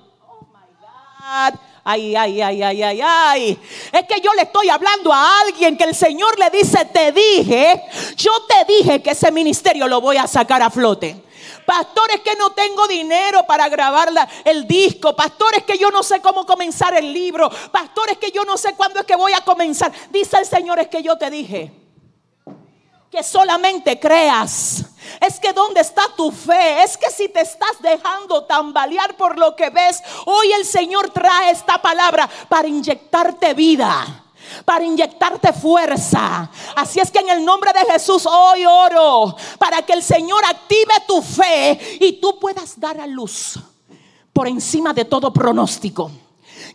[1.87, 3.59] Ay, ay, ay, ay, ay, ay.
[3.93, 7.83] Es que yo le estoy hablando a alguien que el Señor le dice, te dije,
[8.17, 11.23] yo te dije que ese ministerio lo voy a sacar a flote.
[11.67, 14.11] Pastores que no tengo dinero para grabar
[14.45, 15.17] el disco.
[15.17, 17.51] Pastores que yo no sé cómo comenzar el libro.
[17.71, 19.93] Pastores que yo no sé cuándo es que voy a comenzar.
[20.11, 21.73] Dice el Señor es que yo te dije
[23.11, 24.94] que solamente creas.
[25.21, 26.83] Es que dónde está tu fe.
[26.83, 31.51] Es que si te estás dejando tambalear por lo que ves, hoy el Señor trae
[31.51, 34.21] esta palabra para inyectarte vida
[34.65, 36.49] para inyectarte fuerza.
[36.77, 40.95] Así es que en el nombre de Jesús hoy oro para que el Señor active
[41.07, 43.59] tu fe y tú puedas dar a luz
[44.33, 46.11] por encima de todo pronóstico.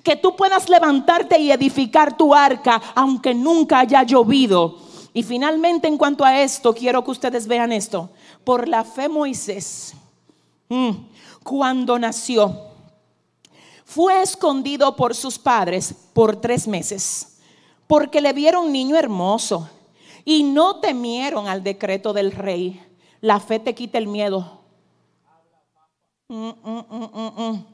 [0.04, 5.98] Que tú puedas levantarte y edificar tu arca aunque nunca haya llovido y finalmente en
[5.98, 8.10] cuanto a esto, quiero que ustedes vean esto.
[8.44, 9.94] Por la fe Moisés,
[10.70, 10.92] mm,
[11.44, 12.70] cuando nació,
[13.86, 17.40] fue escondido por sus padres por tres meses,
[17.88, 19.70] porque le vieron niño hermoso
[20.26, 22.82] y no temieron al decreto del rey.
[23.20, 24.60] La fe te quita el miedo.
[26.28, 27.66] Mm, mm,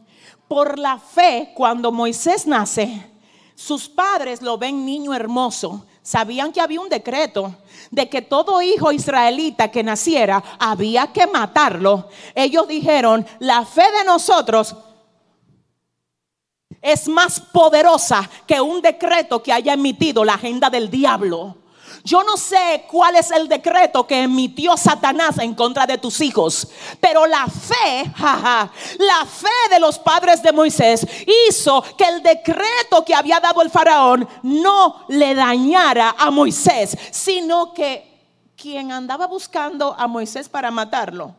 [0.48, 3.12] por la fe, cuando Moisés nace,
[3.54, 7.56] sus padres lo ven niño hermoso sabían que había un decreto
[7.90, 12.10] de que todo hijo israelita que naciera había que matarlo.
[12.36, 14.76] Ellos dijeron, la fe de nosotros
[16.80, 21.58] es más poderosa que un decreto que haya emitido la agenda del diablo.
[22.06, 26.68] Yo no sé cuál es el decreto que emitió Satanás en contra de tus hijos,
[27.02, 28.12] pero la fe,
[29.00, 31.06] la fe de los padres de Moisés
[31.50, 37.74] hizo que el decreto que había dado el faraón no le dañara a Moisés, sino
[37.74, 38.08] que
[38.56, 41.34] quien andaba buscando a Moisés para matarlo,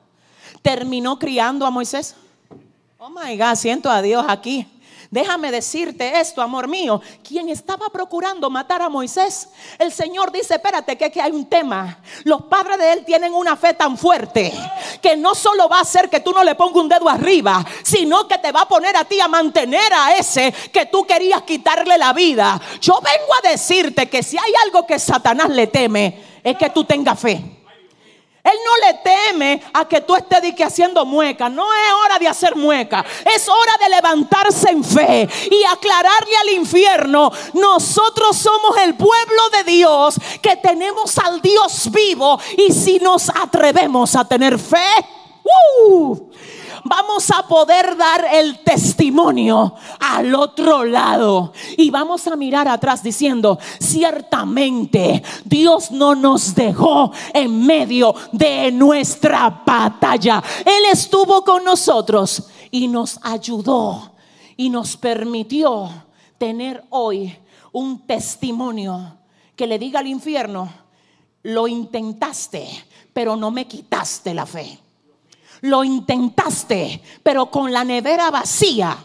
[0.62, 2.16] terminó criando a Moisés.
[2.98, 4.66] Oh my God, siento a Dios aquí.
[5.10, 7.00] Déjame decirte esto, amor mío.
[7.26, 11.98] Quien estaba procurando matar a Moisés, el Señor dice, espérate, que, hay un tema.
[12.24, 14.52] Los padres de él tienen una fe tan fuerte
[15.00, 18.26] que no solo va a hacer que tú no le pongas un dedo arriba, sino
[18.26, 21.96] que te va a poner a ti a mantener a ese que tú querías quitarle
[21.98, 22.60] la vida.
[22.80, 26.84] Yo vengo a decirte que si hay algo que Satanás le teme, es que tú
[26.84, 27.55] tengas fe.
[28.46, 31.48] Él no le teme a que tú estés haciendo mueca.
[31.48, 33.04] No es hora de hacer mueca.
[33.34, 37.32] Es hora de levantarse en fe y aclararle al infierno.
[37.54, 42.38] Nosotros somos el pueblo de Dios que tenemos al Dios vivo.
[42.56, 44.76] Y si nos atrevemos a tener fe,
[45.90, 46.25] ¡uh!
[46.88, 51.52] Vamos a poder dar el testimonio al otro lado.
[51.76, 59.62] Y vamos a mirar atrás diciendo, ciertamente Dios no nos dejó en medio de nuestra
[59.64, 60.42] batalla.
[60.64, 64.12] Él estuvo con nosotros y nos ayudó
[64.56, 65.90] y nos permitió
[66.38, 67.36] tener hoy
[67.72, 69.18] un testimonio
[69.54, 70.70] que le diga al infierno,
[71.42, 72.68] lo intentaste,
[73.12, 74.85] pero no me quitaste la fe.
[75.62, 78.96] Lo intentaste, pero con la nevera vacía,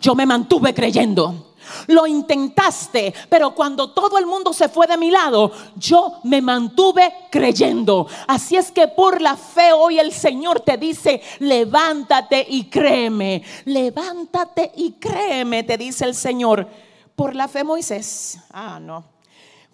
[0.00, 1.54] yo me mantuve creyendo.
[1.88, 7.12] Lo intentaste, pero cuando todo el mundo se fue de mi lado, yo me mantuve
[7.30, 8.06] creyendo.
[8.28, 13.42] Así es que por la fe hoy el Señor te dice, levántate y créeme.
[13.64, 16.68] Levántate y créeme, te dice el Señor.
[17.16, 18.38] Por la fe Moisés.
[18.50, 19.13] Ah, no.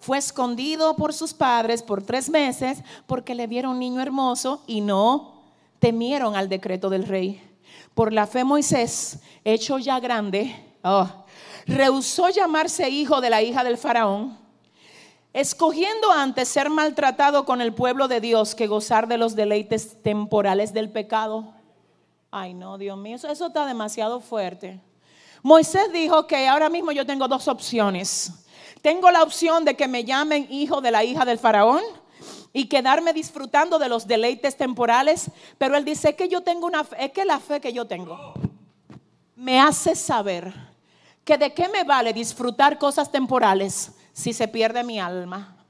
[0.01, 5.43] Fue escondido por sus padres por tres meses porque le vieron niño hermoso y no
[5.77, 7.39] temieron al decreto del rey.
[7.93, 11.07] Por la fe Moisés, hecho ya grande, oh,
[11.67, 14.39] rehusó llamarse hijo de la hija del faraón,
[15.33, 20.73] escogiendo antes ser maltratado con el pueblo de Dios que gozar de los deleites temporales
[20.73, 21.53] del pecado.
[22.31, 24.79] Ay, no, Dios mío, eso está demasiado fuerte.
[25.43, 28.33] Moisés dijo que ahora mismo yo tengo dos opciones.
[28.81, 31.81] Tengo la opción de que me llamen hijo de la hija del faraón
[32.53, 37.05] y quedarme disfrutando de los deleites temporales, pero él dice que yo tengo una fe,
[37.05, 38.33] es que la fe que yo tengo
[39.35, 40.53] me hace saber
[41.23, 45.60] que de qué me vale disfrutar cosas temporales si se pierde mi alma.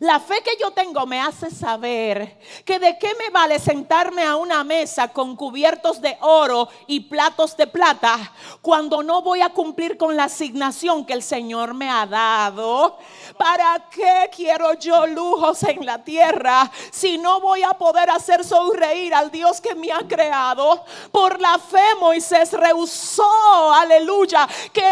[0.00, 4.36] La fe que yo tengo me hace saber que de qué me vale sentarme a
[4.36, 9.96] una mesa con cubiertos de oro y platos de plata cuando no voy a cumplir
[9.96, 12.98] con la asignación que el Señor me ha dado.
[13.38, 19.14] ¿Para qué quiero yo lujos en la tierra si no voy a poder hacer sonreír
[19.14, 20.84] al Dios que me ha creado?
[21.12, 24.84] Por la fe Moisés rehusó, aleluya, que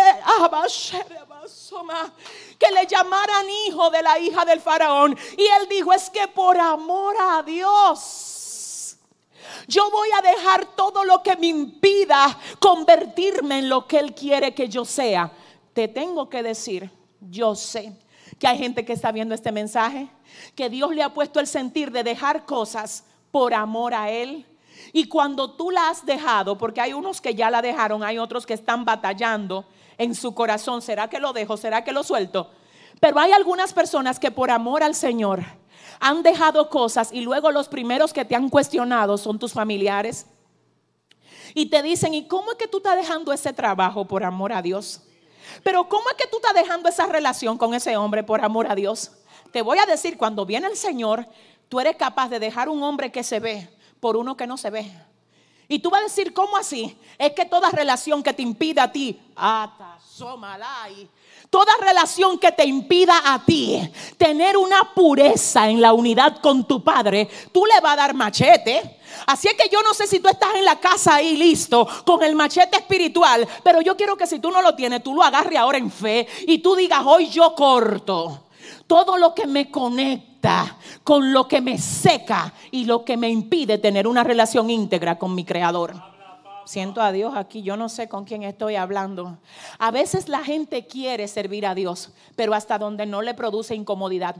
[2.62, 5.18] que le llamaran hijo de la hija del faraón.
[5.36, 8.96] Y él dijo, es que por amor a Dios,
[9.66, 14.54] yo voy a dejar todo lo que me impida convertirme en lo que Él quiere
[14.54, 15.32] que yo sea.
[15.72, 17.92] Te tengo que decir, yo sé
[18.38, 20.08] que hay gente que está viendo este mensaje,
[20.54, 24.46] que Dios le ha puesto el sentir de dejar cosas por amor a Él.
[24.92, 28.46] Y cuando tú la has dejado, porque hay unos que ya la dejaron, hay otros
[28.46, 29.64] que están batallando,
[29.98, 31.56] en su corazón, ¿será que lo dejo?
[31.56, 32.50] ¿Será que lo suelto?
[33.00, 35.42] Pero hay algunas personas que por amor al Señor
[36.00, 40.26] han dejado cosas y luego los primeros que te han cuestionado son tus familiares.
[41.54, 44.62] Y te dicen, ¿y cómo es que tú estás dejando ese trabajo por amor a
[44.62, 45.02] Dios?
[45.62, 48.74] Pero ¿cómo es que tú estás dejando esa relación con ese hombre por amor a
[48.74, 49.12] Dios?
[49.52, 51.26] Te voy a decir, cuando viene el Señor,
[51.68, 53.68] tú eres capaz de dejar un hombre que se ve
[54.00, 54.90] por uno que no se ve.
[55.68, 56.96] Y tú vas a decir, ¿cómo así?
[57.18, 59.18] Es que toda relación que te impida a ti,
[61.50, 63.78] toda relación que te impida a ti
[64.16, 68.98] tener una pureza en la unidad con tu padre, tú le vas a dar machete.
[69.26, 72.22] Así es que yo no sé si tú estás en la casa ahí listo con
[72.22, 75.58] el machete espiritual, pero yo quiero que si tú no lo tienes, tú lo agarres
[75.58, 78.44] ahora en fe y tú digas, hoy yo corto
[78.86, 83.78] todo lo que me conecta con lo que me seca y lo que me impide
[83.78, 85.94] tener una relación íntegra con mi creador.
[86.64, 89.38] Siento a Dios aquí, yo no sé con quién estoy hablando.
[89.78, 94.36] A veces la gente quiere servir a Dios, pero hasta donde no le produce incomodidad.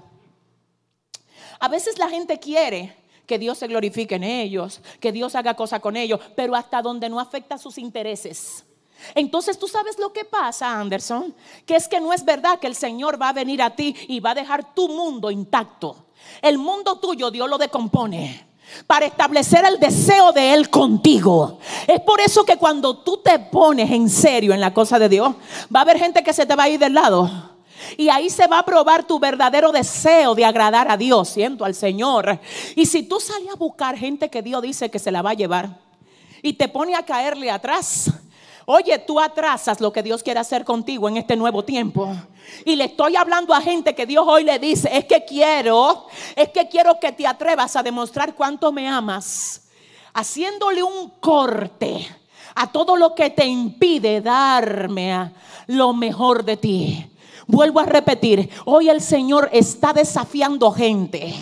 [1.59, 5.81] A veces la gente quiere que Dios se glorifique en ellos, que Dios haga cosa
[5.81, 8.65] con ellos, pero hasta donde no afecta sus intereses.
[9.15, 11.35] Entonces tú sabes lo que pasa, Anderson,
[11.67, 14.21] que es que no es verdad que el Señor va a venir a ti y
[14.21, 16.07] va a dejar tu mundo intacto.
[16.41, 18.53] El mundo tuyo Dios lo decompone
[18.87, 21.59] para establecer el deseo de Él contigo.
[21.87, 25.35] Es por eso que cuando tú te pones en serio en la cosa de Dios,
[25.75, 27.53] va a haber gente que se te va a ir del lado.
[27.97, 31.75] Y ahí se va a probar tu verdadero deseo de agradar a Dios, siento al
[31.75, 32.39] Señor.
[32.77, 35.35] Y si tú sales a buscar gente que Dios dice que se la va a
[35.35, 35.81] llevar
[36.43, 38.11] y te pone a caerle atrás,
[38.67, 42.15] Oye, tú atrasas lo que Dios quiere hacer contigo en este nuevo tiempo.
[42.65, 46.51] Y le estoy hablando a gente que Dios hoy le dice, es que quiero, es
[46.51, 49.63] que quiero que te atrevas a demostrar cuánto me amas.
[50.15, 52.07] Haciéndole un corte
[52.55, 55.33] a todo lo que te impide darme
[55.67, 57.07] lo mejor de ti.
[57.47, 61.35] Vuelvo a repetir, hoy el Señor está desafiando gente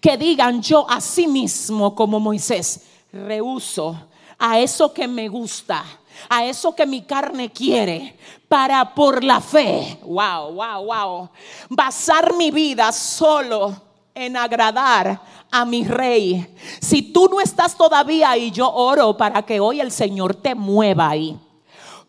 [0.00, 2.82] que digan yo a sí mismo como Moisés,
[3.12, 3.98] rehuso
[4.38, 5.84] a eso que me gusta
[6.28, 8.16] a eso que mi carne quiere
[8.48, 11.30] para por la fe, wow, wow, wow,
[11.68, 13.74] basar mi vida solo
[14.14, 16.46] en agradar a mi rey.
[16.80, 21.10] Si tú no estás todavía ahí, yo oro para que hoy el Señor te mueva
[21.10, 21.38] ahí.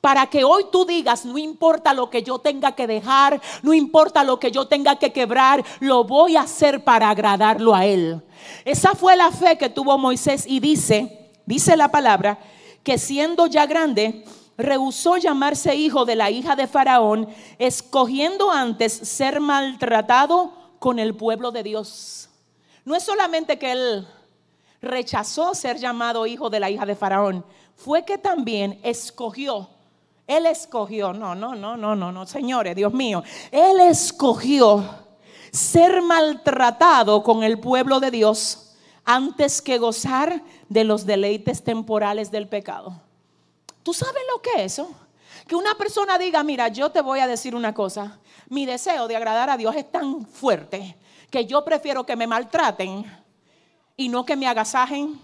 [0.02, 4.24] Para que hoy tú digas, no importa lo que yo tenga que dejar, no importa
[4.24, 8.22] lo que yo tenga que quebrar, lo voy a hacer para agradarlo a Él.
[8.64, 12.40] Esa fue la fe que tuvo Moisés y dice, dice la palabra,
[12.84, 14.26] que siendo ya grande,
[14.58, 21.52] rehusó llamarse hijo de la hija de Faraón, escogiendo antes ser maltratado con el pueblo
[21.52, 22.30] de Dios.
[22.84, 24.08] No es solamente que él
[24.82, 29.70] rechazó ser llamado hijo de la hija de Faraón, fue que también escogió.
[30.28, 34.84] Él escogió, no, no, no, no, no, no, señores, Dios mío, él escogió
[35.52, 38.76] ser maltratado con el pueblo de Dios
[39.06, 43.02] antes que gozar de los deleites temporales del pecado.
[43.84, 44.92] ¿Tú sabes lo que es eso?
[45.48, 49.16] Que una persona diga, mira, yo te voy a decir una cosa, mi deseo de
[49.16, 50.96] agradar a Dios es tan fuerte
[51.30, 53.06] que yo prefiero que me maltraten
[53.98, 55.20] y no que me agasajen.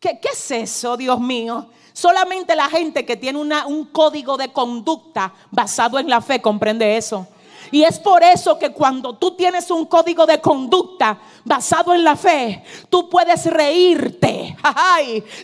[0.00, 1.68] ¿Qué, qué es eso, Dios mío?
[1.92, 7.26] Solamente la gente que tiene un código de conducta basado en la fe comprende eso.
[7.70, 12.16] Y es por eso que cuando tú tienes un código de conducta basado en la
[12.16, 14.56] fe, tú puedes reírte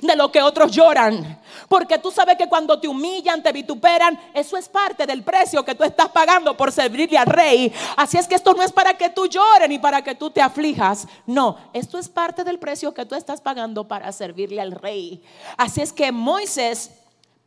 [0.01, 1.41] de lo que otros lloran.
[1.69, 5.75] Porque tú sabes que cuando te humillan, te vituperan, eso es parte del precio que
[5.75, 7.73] tú estás pagando por servirle al rey.
[7.97, 10.41] Así es que esto no es para que tú llores ni para que tú te
[10.41, 11.07] aflijas.
[11.27, 15.23] No, esto es parte del precio que tú estás pagando para servirle al rey.
[15.57, 16.91] Así es que Moisés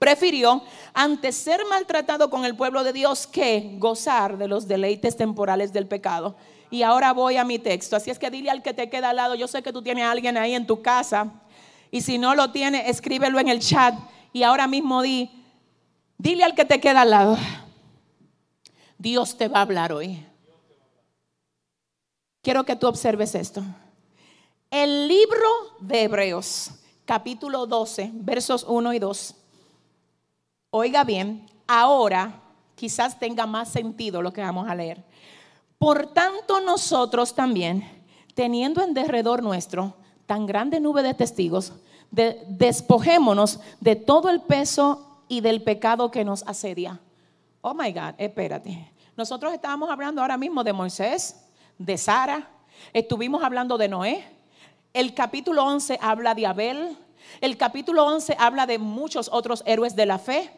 [0.05, 0.61] prefirió
[0.93, 5.87] antes ser maltratado con el pueblo de Dios que gozar de los deleites temporales del
[5.87, 6.35] pecado.
[6.69, 7.95] Y ahora voy a mi texto.
[7.95, 10.05] Así es que dile al que te queda al lado, yo sé que tú tienes
[10.05, 11.41] a alguien ahí en tu casa.
[11.89, 13.95] Y si no lo tiene, escríbelo en el chat.
[14.31, 15.43] Y ahora mismo di,
[16.19, 17.35] dile al que te queda al lado.
[18.99, 20.23] Dios te va a hablar hoy.
[22.43, 23.63] Quiero que tú observes esto.
[24.69, 25.49] El libro
[25.79, 26.69] de Hebreos,
[27.05, 29.35] capítulo 12, versos 1 y 2
[30.77, 32.41] Oiga bien, ahora
[32.75, 35.01] quizás tenga más sentido lo que vamos a leer.
[35.77, 38.03] Por tanto, nosotros también,
[38.33, 39.93] teniendo en derredor nuestro
[40.25, 41.71] tan grande nube de testigos,
[42.11, 46.99] despojémonos de todo el peso y del pecado que nos asedia.
[47.61, 48.91] Oh my God, espérate.
[49.15, 51.37] Nosotros estábamos hablando ahora mismo de Moisés,
[51.77, 52.49] de Sara,
[52.91, 54.25] estuvimos hablando de Noé.
[54.91, 56.97] El capítulo 11 habla de Abel.
[57.39, 60.51] El capítulo 11 habla de muchos otros héroes de la fe.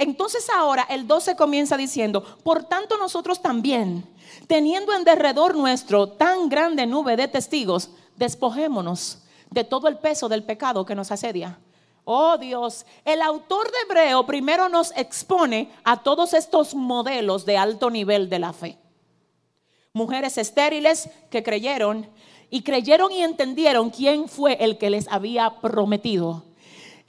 [0.00, 4.08] Entonces ahora el 12 comienza diciendo, por tanto nosotros también,
[4.46, 9.18] teniendo en derredor nuestro tan grande nube de testigos, despojémonos
[9.50, 11.58] de todo el peso del pecado que nos asedia.
[12.04, 17.90] Oh Dios, el autor de Hebreo primero nos expone a todos estos modelos de alto
[17.90, 18.78] nivel de la fe.
[19.92, 22.08] Mujeres estériles que creyeron
[22.48, 26.49] y creyeron y entendieron quién fue el que les había prometido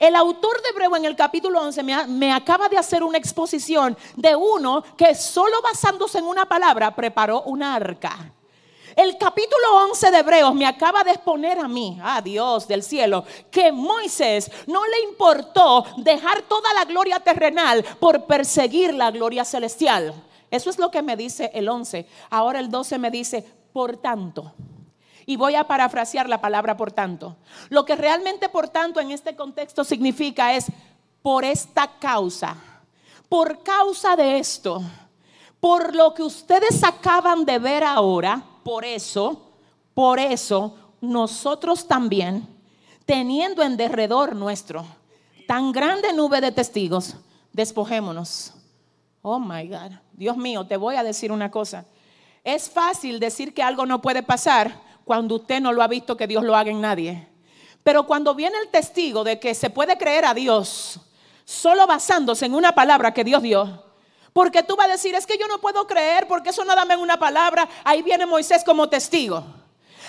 [0.02, 4.34] el autor de Hebreo en el capítulo 11 me, acaba de hacer una exposición de
[4.34, 8.32] uno que solo basándose en una palabra preparó una arca.
[8.96, 13.24] El capítulo 11 de Hebreos me acaba de exponer a mí, a Dios del cielo,
[13.48, 20.12] que Moisés no le importó dejar toda la gloria terrenal por perseguir la gloria celestial.
[20.50, 22.08] Eso es lo que me dice el 11.
[22.28, 24.52] Ahora el 12 me dice, por tanto.
[25.26, 27.36] Y voy a parafrasear la palabra por tanto.
[27.68, 30.66] Lo que realmente por tanto en este contexto significa es
[31.22, 32.56] por esta causa,
[33.28, 34.82] por causa de esto,
[35.60, 39.52] por lo que ustedes acaban de ver ahora, por eso,
[39.94, 42.48] por eso nosotros también,
[43.06, 44.84] teniendo en derredor nuestro
[45.46, 47.14] tan grande nube de testigos,
[47.52, 48.54] despojémonos.
[49.20, 51.84] Oh my God, Dios mío, te voy a decir una cosa.
[52.42, 56.26] Es fácil decir que algo no puede pasar cuando usted no lo ha visto que
[56.26, 57.28] Dios lo haga en nadie.
[57.82, 61.00] Pero cuando viene el testigo de que se puede creer a Dios
[61.44, 63.84] solo basándose en una palabra que Dios dio,
[64.32, 66.96] porque tú vas a decir, es que yo no puedo creer porque eso nada más
[66.96, 69.44] en una palabra, ahí viene Moisés como testigo,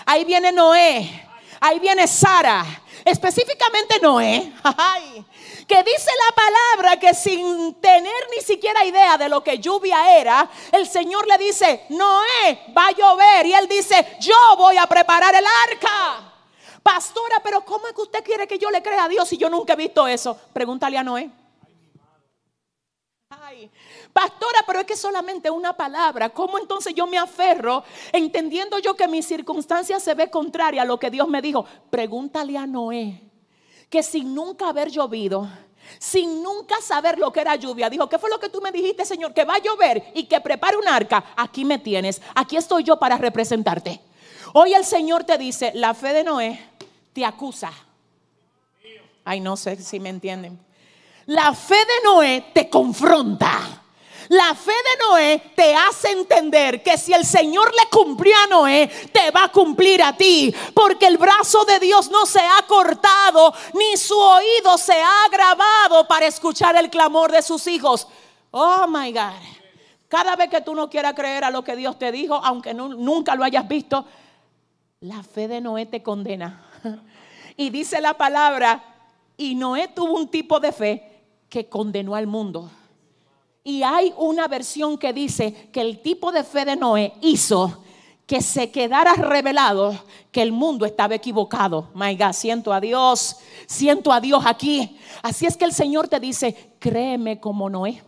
[0.06, 1.28] ahí viene Noé,
[1.60, 2.66] ahí viene Sara,
[3.06, 4.54] específicamente Noé,
[5.68, 10.50] que dice la palabra que sin tener ni siquiera idea de lo que lluvia era,
[10.72, 13.46] el Señor le dice, Noé, va a llover.
[13.46, 16.34] Y él dice, yo voy a preparar el arca.
[16.82, 19.50] Pastora, pero ¿cómo es que usted quiere que yo le crea a Dios si yo
[19.50, 20.38] nunca he visto eso?
[20.52, 21.30] Pregúntale a Noé.
[23.30, 23.72] Ay,
[24.14, 26.30] pastora, pero es que solamente una palabra.
[26.30, 31.00] ¿Cómo entonces yo me aferro entendiendo yo que mi circunstancia se ve contraria a lo
[31.00, 31.66] que Dios me dijo?
[31.90, 33.34] Pregúntale a Noé
[33.94, 35.48] que sin nunca haber llovido,
[36.00, 39.06] sin nunca saber lo que era lluvia, dijo, ¿qué fue lo que tú me dijiste,
[39.06, 39.36] Señor?
[39.36, 41.24] Que va a llover y que prepare un arca.
[41.38, 44.02] Aquí me tienes, aquí estoy yo para representarte.
[44.54, 46.60] Hoy el Señor te dice, la fe de Noé
[47.14, 47.72] te acusa.
[49.24, 50.60] Ay, no sé si me entienden.
[51.28, 53.83] La fe de Noé te confronta.
[54.34, 58.88] La fe de Noé te hace entender que si el Señor le cumplió a Noé,
[59.12, 60.52] te va a cumplir a ti.
[60.74, 66.08] Porque el brazo de Dios no se ha cortado, ni su oído se ha grabado
[66.08, 68.08] para escuchar el clamor de sus hijos.
[68.50, 69.40] Oh, my God.
[70.08, 73.36] Cada vez que tú no quieras creer a lo que Dios te dijo, aunque nunca
[73.36, 74.04] lo hayas visto,
[75.02, 76.66] la fe de Noé te condena.
[77.56, 78.84] Y dice la palabra,
[79.38, 82.72] y Noé tuvo un tipo de fe que condenó al mundo.
[83.64, 87.84] Y hay una versión que dice que el tipo de fe de Noé hizo
[88.26, 89.98] que se quedara revelado
[90.32, 91.90] que el mundo estaba equivocado.
[91.94, 93.38] My God, siento a Dios,
[93.68, 94.98] siento a Dios aquí.
[95.22, 98.04] Así es que el Señor te dice, créeme como Noé.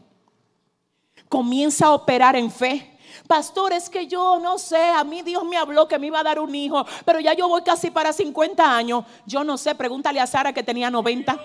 [1.29, 2.97] Comienza a operar en fe.
[3.27, 6.23] Pastor, es que yo no sé, a mí Dios me habló que me iba a
[6.23, 9.05] dar un hijo, pero ya yo voy casi para 50 años.
[9.25, 11.39] Yo no sé, pregúntale a Sara que tenía 90.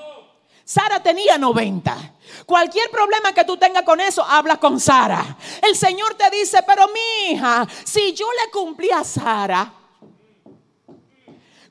[0.70, 1.96] Sara tenía 90.
[2.46, 5.36] Cualquier problema que tú tengas con eso, habla con Sara.
[5.60, 9.74] El Señor te dice, pero mi hija, si yo le cumplí a Sara,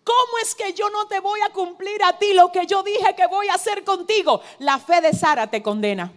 [0.03, 3.15] ¿cómo es que yo no te voy a cumplir a ti lo que yo dije
[3.15, 4.41] que voy a hacer contigo?
[4.57, 6.11] La fe de Sara te condena.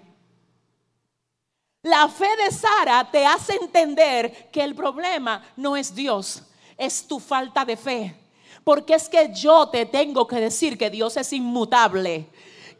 [1.82, 6.42] La fe de Sara te hace entender que el problema no es Dios,
[6.76, 8.16] es tu falta de fe.
[8.64, 12.28] Porque es que yo te tengo que decir que Dios es inmutable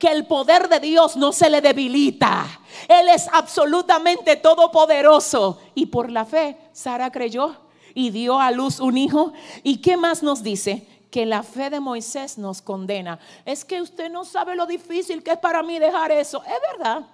[0.03, 2.45] que el poder de Dios no se le debilita.
[2.89, 5.61] Él es absolutamente todopoderoso.
[5.77, 7.55] Y por la fe, Sara creyó
[7.95, 9.33] y dio a luz un hijo.
[9.63, 10.89] ¿Y qué más nos dice?
[11.09, 13.21] Que la fe de Moisés nos condena.
[13.45, 16.43] Es que usted no sabe lo difícil que es para mí dejar eso.
[16.43, 17.07] Es verdad.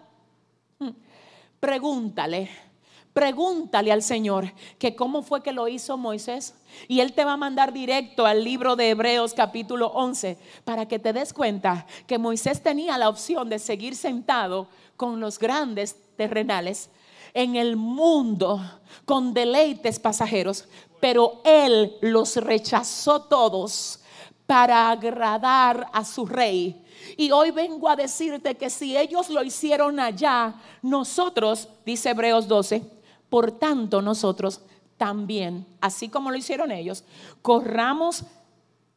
[1.60, 2.48] Pregúntale,
[3.18, 6.54] pregúntale al Señor que cómo fue que lo hizo Moisés.
[6.86, 11.00] Y Él te va a mandar directo al libro de Hebreos capítulo 11 para que
[11.00, 16.90] te des cuenta que Moisés tenía la opción de seguir sentado con los grandes terrenales
[17.34, 18.60] en el mundo
[19.04, 20.68] con deleites pasajeros,
[21.00, 23.98] pero Él los rechazó todos
[24.46, 26.84] para agradar a su rey
[27.16, 32.97] y hoy vengo a decirte que si ellos lo hicieron allá, nosotros, dice Hebreos 12,
[33.28, 34.62] por tanto nosotros
[34.96, 37.04] también, así como lo hicieron ellos,
[37.42, 38.24] corramos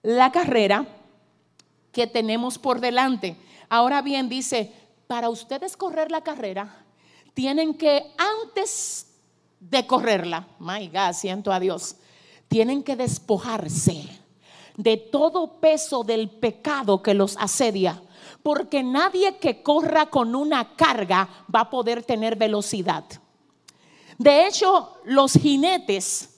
[0.02, 0.88] la carrera
[1.92, 3.38] que tenemos por delante.
[3.70, 4.74] Ahora bien, dice,
[5.08, 6.86] para ustedes correr la carrera,
[7.34, 9.08] tienen que antes
[9.60, 11.96] de correrla, my God, siento a Dios,
[12.48, 14.22] tienen que despojarse
[14.76, 18.02] de todo peso del pecado que los asedia.
[18.42, 23.04] Porque nadie que corra con una carga va a poder tener velocidad.
[24.22, 26.30] De hecho, los jinetes,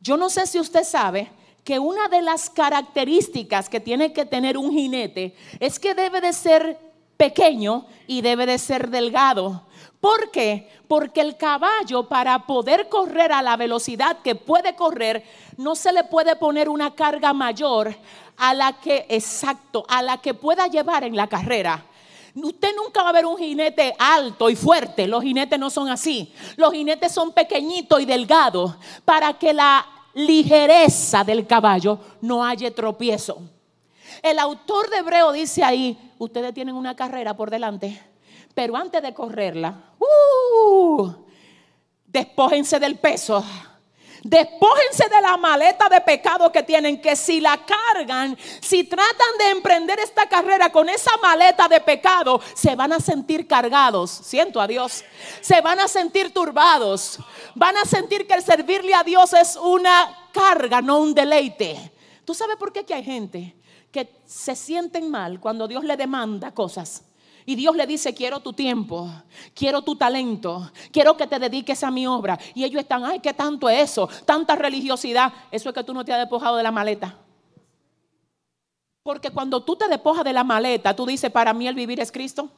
[0.00, 1.30] yo no sé si usted sabe
[1.62, 6.32] que una de las características que tiene que tener un jinete es que debe de
[6.32, 6.80] ser
[7.16, 9.62] pequeño y debe de ser delgado.
[10.00, 10.68] ¿Por qué?
[10.88, 15.24] Porque el caballo para poder correr a la velocidad que puede correr,
[15.56, 17.94] no se le puede poner una carga mayor
[18.36, 21.86] a la que, exacto, a la que pueda llevar en la carrera.
[22.34, 25.06] Usted nunca va a ver un jinete alto y fuerte.
[25.06, 26.32] Los jinetes no son así.
[26.56, 28.74] Los jinetes son pequeñitos y delgados
[29.04, 33.42] para que la ligereza del caballo no haya tropiezo.
[34.22, 38.12] El autor de Hebreo dice ahí, ustedes tienen una carrera por delante
[38.54, 41.12] pero antes de correrla, uh,
[42.06, 43.42] despójense del peso.
[44.24, 49.50] Despójense de la maleta de pecado que tienen, que si la cargan, si tratan de
[49.50, 54.10] emprender esta carrera con esa maleta de pecado, se van a sentir cargados.
[54.10, 55.04] Siento a Dios.
[55.40, 57.18] Se van a sentir turbados.
[57.56, 61.92] Van a sentir que el servirle a Dios es una carga, no un deleite.
[62.24, 63.56] ¿Tú sabes por qué hay gente
[63.90, 67.02] que se sienten mal cuando Dios le demanda cosas?
[67.44, 69.10] Y Dios le dice, quiero tu tiempo,
[69.54, 72.38] quiero tu talento, quiero que te dediques a mi obra.
[72.54, 74.08] Y ellos están, ay, ¿qué tanto es eso?
[74.24, 75.32] Tanta religiosidad.
[75.50, 77.18] Eso es que tú no te has despojado de la maleta.
[79.02, 82.12] Porque cuando tú te despojas de la maleta, tú dices, para mí el vivir es
[82.12, 82.50] Cristo.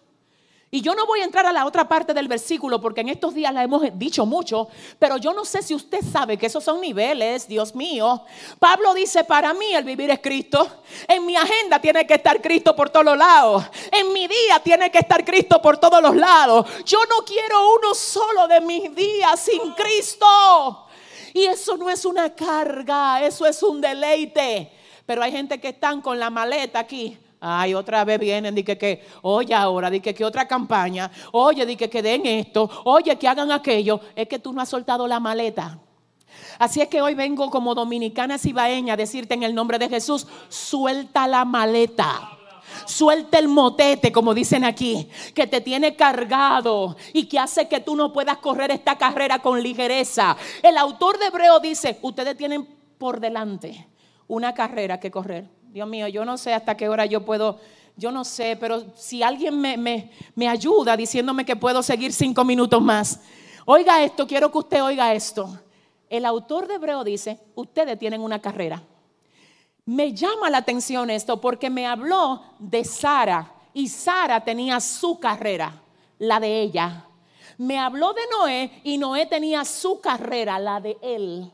[0.71, 3.33] Y yo no voy a entrar a la otra parte del versículo porque en estos
[3.33, 4.67] días la hemos dicho mucho,
[4.99, 8.23] pero yo no sé si usted sabe que esos son niveles, Dios mío.
[8.59, 10.83] Pablo dice, para mí el vivir es Cristo.
[11.07, 13.65] En mi agenda tiene que estar Cristo por todos lados.
[13.93, 16.67] En mi día tiene que estar Cristo por todos los lados.
[16.85, 20.87] Yo no quiero uno solo de mis días sin Cristo.
[21.35, 24.73] Y eso no es una carga, eso es un deleite.
[25.07, 28.79] Pero hay gente que están con la maleta aquí Ay, otra vez vienen, di que,
[28.79, 33.29] que, oye ahora, di que, otra campaña, oye, di que, que den esto, oye, que
[33.29, 34.01] hagan aquello.
[34.17, 35.79] Es que tú no has soltado la maleta.
[36.59, 40.27] Así es que hoy vengo como dominicana cibaeña a decirte en el nombre de Jesús,
[40.49, 42.31] suelta la maleta.
[42.87, 47.95] Suelta el motete, como dicen aquí, que te tiene cargado y que hace que tú
[47.95, 50.35] no puedas correr esta carrera con ligereza.
[50.63, 52.67] El autor de Hebreo dice, ustedes tienen
[52.97, 53.87] por delante
[54.29, 55.47] una carrera que correr.
[55.75, 57.59] Dios mío, yo no sé hasta qué hora yo puedo
[57.97, 62.81] yo no sé, pero si alguien me, me, ayuda diciéndome que puedo seguir cinco minutos
[62.81, 63.19] más,
[63.65, 65.59] oiga esto, quiero que usted oiga esto.
[66.09, 68.85] El autor de Hebreo dice, ustedes tienen una carrera.
[69.85, 75.83] Me llama la atención esto porque me habló de Sara y Sara tenía su carrera,
[76.21, 77.05] la de ella.
[77.59, 81.53] Me habló de Noé y Noé tenía su carrera, la de él.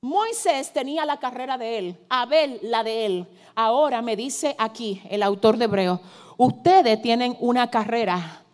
[0.00, 3.26] Moisés tenía la carrera de él, Abel la de él.
[3.56, 6.00] Ahora me dice aquí el autor de Hebreo,
[6.36, 8.44] ustedes tienen una carrera.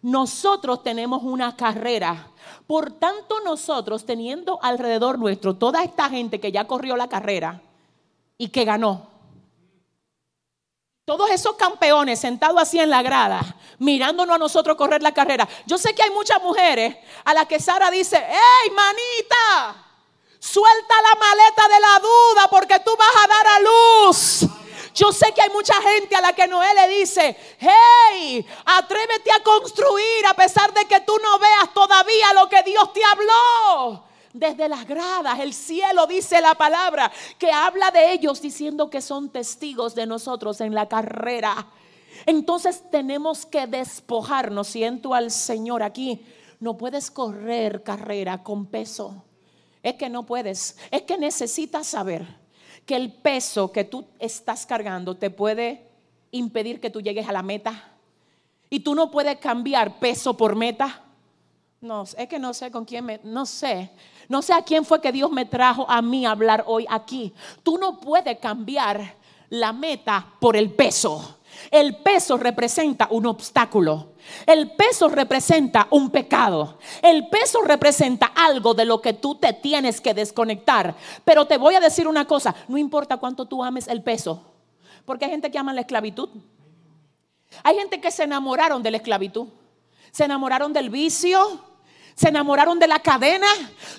[0.00, 2.30] Nosotros tenemos una carrera.
[2.68, 7.60] Por tanto, nosotros teniendo alrededor nuestro toda esta gente que ya corrió la carrera
[8.38, 9.10] y que ganó.
[11.04, 15.48] Todos esos campeones sentados así en la grada, mirándonos a nosotros correr la carrera.
[15.66, 19.91] Yo sé que hay muchas mujeres a las que Sara dice, ¡Hey, manita!
[20.42, 24.40] Suelta la maleta de la duda porque tú vas a dar a luz.
[24.92, 29.40] Yo sé que hay mucha gente a la que Noé le dice, hey, atrévete a
[29.44, 34.02] construir a pesar de que tú no veas todavía lo que Dios te habló.
[34.32, 39.30] Desde las gradas, el cielo dice la palabra que habla de ellos diciendo que son
[39.30, 41.68] testigos de nosotros en la carrera.
[42.26, 44.66] Entonces tenemos que despojarnos.
[44.66, 46.26] Siento al Señor aquí.
[46.58, 49.22] No puedes correr carrera con peso.
[49.82, 50.76] Es que no puedes.
[50.90, 52.26] Es que necesitas saber
[52.86, 55.88] que el peso que tú estás cargando te puede
[56.30, 57.90] impedir que tú llegues a la meta.
[58.70, 61.02] Y tú no puedes cambiar peso por meta.
[61.80, 63.90] No, es que no sé con quién me, no sé.
[64.28, 67.34] No sé a quién fue que Dios me trajo a mí a hablar hoy aquí.
[67.62, 69.16] Tú no puedes cambiar
[69.50, 71.40] la meta por el peso.
[71.70, 74.12] El peso representa un obstáculo.
[74.46, 76.78] El peso representa un pecado.
[77.02, 80.94] El peso representa algo de lo que tú te tienes que desconectar.
[81.24, 84.42] Pero te voy a decir una cosa, no importa cuánto tú ames el peso,
[85.04, 86.28] porque hay gente que ama la esclavitud.
[87.62, 89.48] Hay gente que se enamoraron de la esclavitud.
[90.10, 91.60] Se enamoraron del vicio,
[92.14, 93.48] se enamoraron de la cadena.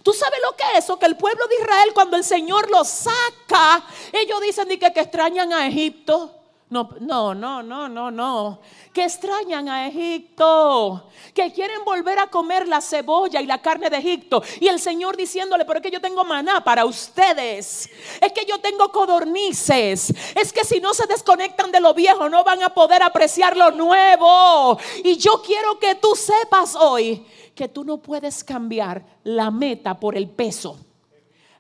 [0.04, 0.98] ¿Tú sabes lo que es eso?
[1.00, 5.54] Que el pueblo de Israel cuando el Señor los saca, ellos dicen que, que extrañan
[5.54, 6.43] a Egipto.
[6.74, 8.60] No, no, no, no, no, no.
[8.92, 11.08] Que extrañan a Egipto.
[11.32, 14.42] Que quieren volver a comer la cebolla y la carne de Egipto.
[14.60, 17.88] Y el Señor diciéndole, pero es que yo tengo maná para ustedes.
[18.20, 20.12] Es que yo tengo codornices.
[20.34, 23.70] Es que si no se desconectan de lo viejo, no van a poder apreciar lo
[23.70, 24.80] nuevo.
[25.04, 30.18] Y yo quiero que tú sepas hoy que tú no puedes cambiar la meta por
[30.18, 30.80] el peso.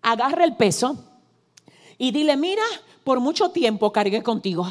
[0.01, 0.97] Agarra el peso
[1.99, 2.63] y dile, mira,
[3.03, 4.65] por mucho tiempo cargué contigo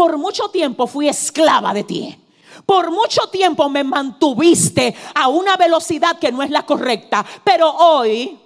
[0.00, 2.18] por mucho tiempo fui esclava de ti.
[2.64, 7.22] Por mucho tiempo me mantuviste a una velocidad que no es la correcta.
[7.44, 8.40] Pero hoy,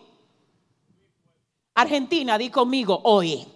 [1.76, 3.46] Argentina, di conmigo hoy.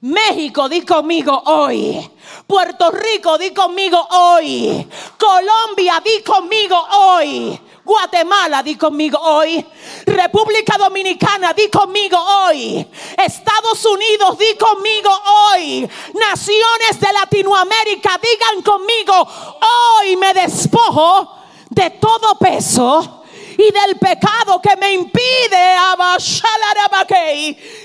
[0.00, 2.10] México, di conmigo hoy.
[2.48, 4.84] Puerto Rico, di conmigo hoy.
[5.16, 7.60] Colombia, di conmigo hoy.
[7.84, 9.64] Guatemala, di conmigo hoy.
[10.06, 12.86] República Dominicana, di conmigo hoy.
[13.16, 15.88] Estados Unidos, di conmigo hoy.
[16.14, 19.28] Naciones de Latinoamérica, digan conmigo,
[20.00, 21.28] hoy me despojo
[21.68, 23.24] de todo peso
[23.56, 25.74] y del pecado que me impide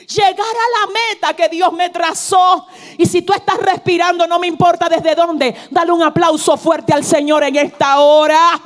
[0.08, 2.68] llegar a la meta que Dios me trazó.
[2.98, 7.04] Y si tú estás respirando, no me importa desde dónde, dale un aplauso fuerte al
[7.04, 8.62] Señor en esta hora.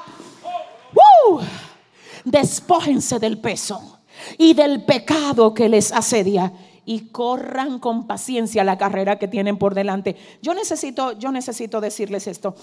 [2.25, 3.99] Despójense del peso
[4.37, 6.53] y del pecado que les asedia
[6.85, 10.15] y corran con paciencia la carrera que tienen por delante.
[10.41, 12.55] Yo necesito, yo necesito decirles esto.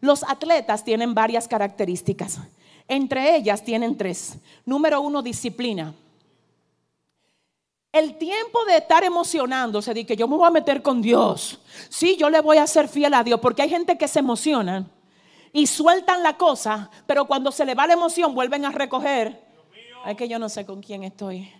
[0.00, 2.38] Los atletas tienen varias características.
[2.88, 4.38] Entre ellas tienen tres.
[4.64, 5.94] Número uno, disciplina.
[7.92, 11.60] El tiempo de estar emocionándose, de que yo me voy a meter con Dios.
[11.88, 14.86] Sí, yo le voy a ser fiel a Dios, porque hay gente que se emociona
[15.52, 19.40] y sueltan la cosa, pero cuando se le va la emoción vuelven a recoger.
[20.04, 21.52] Ay, que yo no sé con quién estoy.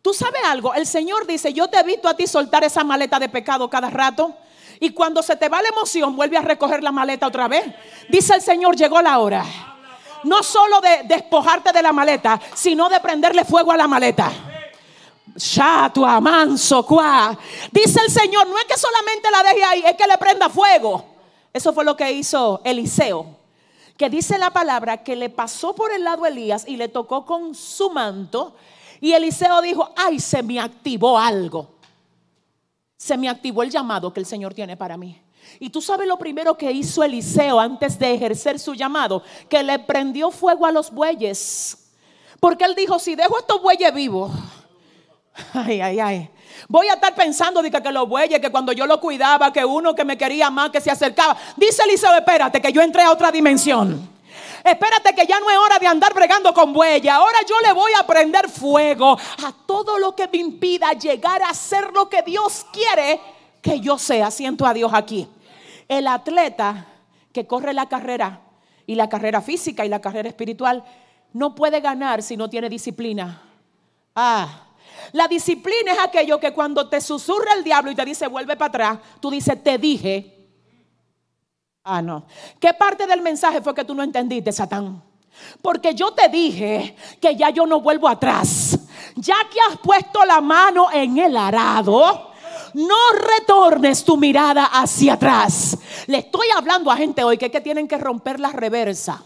[0.00, 3.18] Tú sabes algo, el Señor dice, yo te he visto a ti soltar esa maleta
[3.18, 4.36] de pecado cada rato.
[4.78, 7.64] Y cuando se te va la emoción, vuelve a recoger la maleta otra vez.
[8.08, 9.44] Dice el Señor, llegó la hora.
[10.22, 14.30] No solo de despojarte de la maleta, sino de prenderle fuego a la maleta.
[15.36, 17.36] Chatua, manso, cuá.
[17.72, 21.15] Dice el Señor, no es que solamente la deje ahí, es que le prenda fuego.
[21.56, 23.38] Eso fue lo que hizo Eliseo.
[23.96, 27.54] Que dice la palabra que le pasó por el lado Elías y le tocó con
[27.54, 28.54] su manto.
[29.00, 31.70] Y Eliseo dijo, ay, se me activó algo.
[32.98, 35.18] se me activó el llamado que el Señor tiene para mí.
[35.58, 39.78] Y tú sabes lo primero que hizo Eliseo antes de ejercer su llamado, que le
[39.78, 41.90] prendió fuego a los bueyes.
[42.38, 44.30] Porque él dijo, si dejo estos bueyes vivos,
[45.54, 46.30] ay, ay, ay,
[46.68, 49.64] voy a estar pensando de que, que los bueyes, que cuando yo lo cuidaba, que
[49.64, 51.36] uno que me quería más, que se acercaba.
[51.56, 54.16] Dice Eliseo, espérate, que yo entré a otra dimensión.
[54.66, 57.12] Espérate que ya no es hora de andar bregando con bueyes.
[57.12, 61.54] Ahora yo le voy a prender fuego a todo lo que me impida llegar a
[61.54, 63.20] ser lo que Dios quiere
[63.62, 64.30] que yo sea.
[64.32, 65.28] Siento a Dios aquí.
[65.88, 66.86] El atleta
[67.32, 68.40] que corre la carrera
[68.86, 70.84] y la carrera física y la carrera espiritual
[71.32, 73.42] no puede ganar si no tiene disciplina.
[74.16, 74.65] Ah,
[75.12, 78.68] la disciplina es aquello que cuando te susurra el diablo y te dice vuelve para
[78.68, 80.32] atrás, tú dices te dije.
[81.84, 82.26] Ah, no.
[82.58, 85.02] ¿Qué parte del mensaje fue que tú no entendiste, Satán?
[85.62, 88.78] Porque yo te dije que ya yo no vuelvo atrás.
[89.14, 92.32] Ya que has puesto la mano en el arado,
[92.74, 92.96] no
[93.38, 95.78] retornes tu mirada hacia atrás.
[96.06, 99.22] Le estoy hablando a gente hoy que, que tienen que romper la reversa.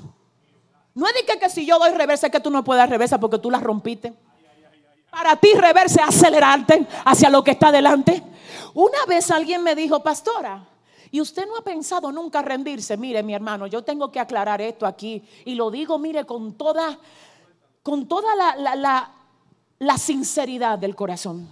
[0.94, 2.90] No es de que, que si yo doy reversa es que tú no puedes dar
[2.90, 4.12] reversa porque tú la rompiste.
[5.10, 8.22] Para ti reversa es acelerarte hacia lo que está adelante.
[8.74, 10.64] Una vez alguien me dijo, pastora,
[11.10, 12.96] y usted no ha pensado nunca rendirse.
[12.96, 15.24] Mire, mi hermano, yo tengo que aclarar esto aquí.
[15.44, 16.98] Y lo digo, mire, con toda,
[17.82, 19.12] con toda la, la,
[19.78, 21.48] la sinceridad del corazón.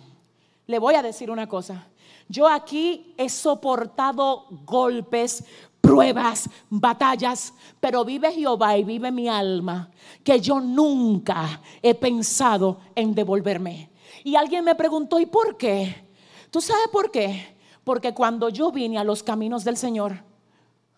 [0.66, 1.88] Le voy a decir una cosa.
[2.28, 5.42] Yo aquí he soportado golpes,
[5.80, 9.90] pruebas, batallas, pero vive Jehová y vive mi alma,
[10.22, 13.90] que yo nunca he pensado en devolverme.
[14.24, 16.04] Y alguien me preguntó, ¿y por qué?
[16.50, 17.56] ¿Tú sabes por qué?
[17.84, 20.22] Porque cuando yo vine a los caminos del Señor,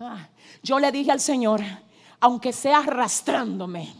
[0.00, 0.28] ah,
[0.62, 1.60] yo le dije al Señor,
[2.18, 3.94] aunque sea arrastrándome,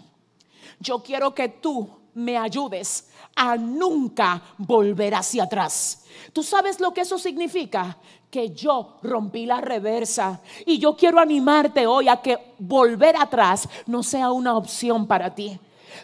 [0.81, 6.05] yo quiero que tú me ayudes a nunca volver hacia atrás.
[6.33, 7.97] ¿Tú sabes lo que eso significa?
[8.31, 10.41] Que yo rompí la reversa.
[10.65, 15.59] Y yo quiero animarte hoy a que volver atrás no sea una opción para ti.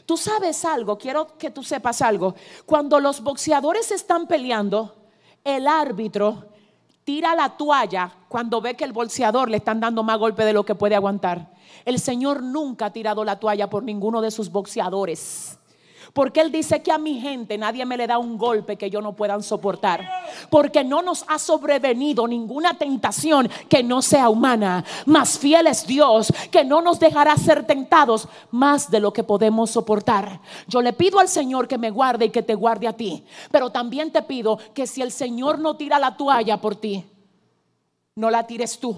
[0.04, 2.34] Tú sabes algo, quiero que tú sepas algo.
[2.64, 4.94] Cuando los boxeadores están peleando,
[5.44, 6.44] el árbitro
[7.04, 10.64] tira la toalla cuando ve que el bolseador le están dando más golpe de lo
[10.64, 11.52] que puede aguantar.
[11.84, 15.56] El Señor nunca ha tirado la toalla por ninguno de sus boxeadores.
[16.16, 19.02] Porque Él dice que a mi gente nadie me le da un golpe que yo
[19.02, 20.08] no puedan soportar.
[20.48, 24.82] Porque no nos ha sobrevenido ninguna tentación que no sea humana.
[25.04, 29.72] Más fiel es Dios que no nos dejará ser tentados más de lo que podemos
[29.72, 30.40] soportar.
[30.66, 33.22] Yo le pido al Señor que me guarde y que te guarde a ti.
[33.50, 37.04] Pero también te pido que si el Señor no tira la toalla por ti,
[38.14, 38.96] no la tires tú.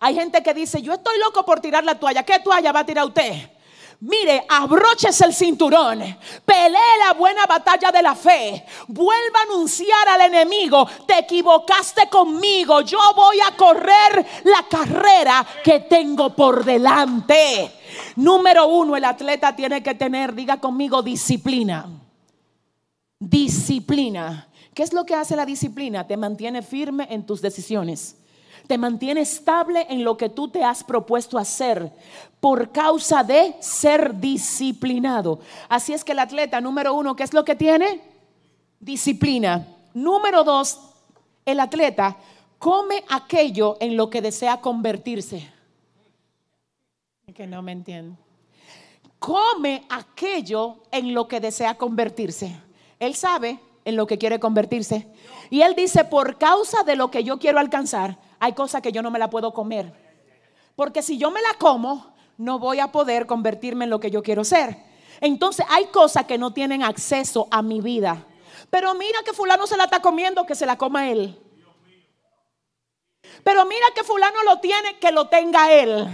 [0.00, 2.24] Hay gente que dice, yo estoy loco por tirar la toalla.
[2.24, 3.55] ¿Qué toalla va a tirar usted?
[4.00, 6.00] Mire, abroches el cinturón,
[6.44, 12.82] pelee la buena batalla de la fe, vuelva a anunciar al enemigo, te equivocaste conmigo,
[12.82, 17.72] yo voy a correr la carrera que tengo por delante.
[18.16, 21.88] Número uno, el atleta tiene que tener, diga conmigo, disciplina.
[23.18, 24.48] Disciplina.
[24.74, 26.06] ¿Qué es lo que hace la disciplina?
[26.06, 28.16] Te mantiene firme en tus decisiones
[28.66, 31.92] te mantiene estable en lo que tú te has propuesto hacer
[32.40, 35.40] por causa de ser disciplinado.
[35.68, 38.00] Así es que el atleta número uno, ¿qué es lo que tiene?
[38.78, 39.66] Disciplina.
[39.94, 40.80] Número dos,
[41.44, 42.16] el atleta
[42.58, 45.50] come aquello en lo que desea convertirse.
[47.34, 48.16] Que no me entiendo.
[49.18, 52.56] Come aquello en lo que desea convertirse.
[52.98, 55.06] Él sabe en lo que quiere convertirse.
[55.50, 59.02] Y él dice, por causa de lo que yo quiero alcanzar, hay cosas que yo
[59.02, 59.92] no me la puedo comer.
[60.76, 64.22] Porque si yo me la como, no voy a poder convertirme en lo que yo
[64.22, 64.76] quiero ser.
[65.20, 68.24] Entonces hay cosas que no tienen acceso a mi vida.
[68.70, 71.40] Pero mira que fulano se la está comiendo, que se la coma él.
[73.42, 76.06] Pero mira que fulano lo tiene, que lo tenga él.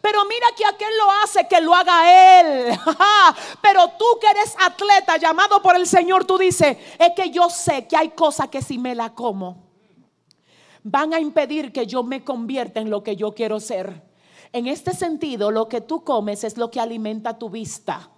[0.00, 2.78] Pero mira que aquel lo hace, que lo haga él.
[3.62, 7.86] Pero tú que eres atleta, llamado por el Señor, tú dices, es que yo sé
[7.86, 9.73] que hay cosas que si me la como,
[10.84, 14.02] van a impedir que yo me convierta en lo que yo quiero ser.
[14.52, 18.10] En este sentido, lo que tú comes es lo que alimenta tu vista.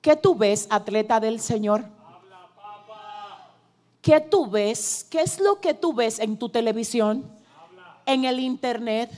[0.00, 1.84] ¿Qué tú ves, atleta del Señor?
[4.00, 5.06] ¿Qué tú ves?
[5.10, 7.30] ¿Qué es lo que tú ves en tu televisión?
[8.06, 9.10] En el internet.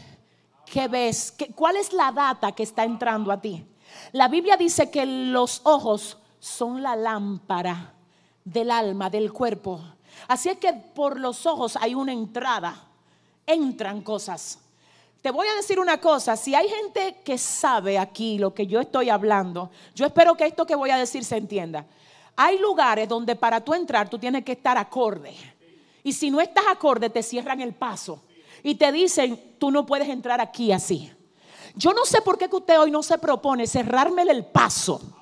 [0.67, 1.35] ¿Qué ves?
[1.55, 3.65] ¿Cuál es la data que está entrando a ti?
[4.13, 7.95] La Biblia dice que los ojos son la lámpara
[8.45, 9.81] del alma, del cuerpo.
[10.27, 12.88] Así es que por los ojos hay una entrada
[13.49, 14.59] entran cosas.
[15.21, 18.81] Te voy a decir una cosa, si hay gente que sabe aquí lo que yo
[18.81, 21.85] estoy hablando, yo espero que esto que voy a decir se entienda.
[22.37, 25.35] Hay lugares donde para tú entrar tú tienes que estar acorde.
[26.05, 28.23] Y si no estás acorde, te cierran el paso.
[28.63, 31.11] Y te dicen, tú no puedes entrar aquí así.
[31.75, 35.18] Yo no sé por qué usted hoy no se propone cerrarme el paso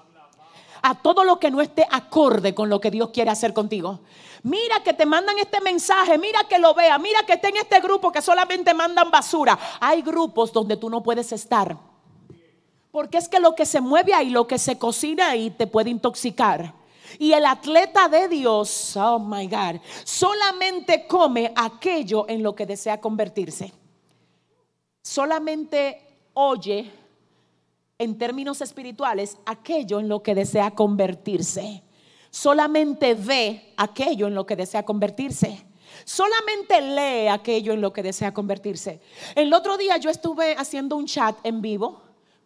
[0.86, 4.00] a todo lo que no esté acorde con lo que Dios quiere hacer contigo.
[4.44, 7.80] Mira que te mandan este mensaje, mira que lo vea, mira que esté en este
[7.80, 9.58] grupo que solamente mandan basura.
[9.80, 11.76] Hay grupos donde tú no puedes estar.
[12.92, 15.90] Porque es que lo que se mueve ahí, lo que se cocina ahí te puede
[15.90, 16.72] intoxicar.
[17.18, 23.00] Y el atleta de Dios, oh my God, solamente come aquello en lo que desea
[23.00, 23.72] convertirse.
[25.02, 26.92] Solamente oye,
[27.98, 31.82] en términos espirituales, aquello en lo que desea convertirse.
[32.30, 35.64] Solamente ve aquello en lo que desea convertirse.
[36.04, 39.00] Solamente lee aquello en lo que desea convertirse.
[39.34, 42.02] El otro día yo estuve haciendo un chat en vivo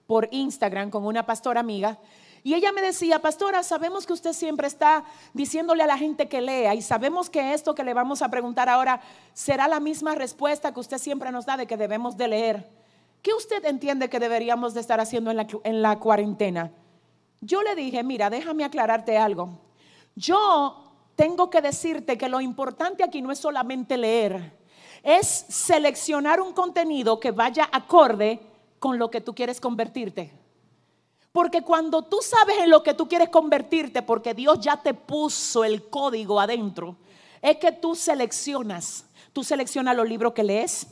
[0.07, 1.99] por Instagram con una pastora amiga
[2.43, 6.41] y ella me decía, pastora, sabemos que usted siempre está diciéndole a la gente que
[6.41, 9.01] lea y sabemos que esto que le vamos a preguntar ahora
[9.35, 12.80] será la misma respuesta que usted siempre nos da de que debemos de leer.
[13.23, 16.73] ¿Qué usted entiende que deberíamos de estar haciendo en la, en la cuarentena?
[17.41, 19.59] Yo le dije, mira, déjame aclararte algo.
[20.15, 20.85] Yo
[21.17, 24.59] tengo que decirte que lo importante aquí no es solamente leer,
[25.03, 28.41] es seleccionar un contenido que vaya acorde
[28.79, 30.33] con lo que tú quieres convertirte.
[31.33, 35.63] Porque cuando tú sabes en lo que tú quieres convertirte, porque Dios ya te puso
[35.65, 36.97] el código adentro,
[37.41, 39.07] es que tú seleccionas.
[39.33, 40.87] Tú seleccionas los libros que lees,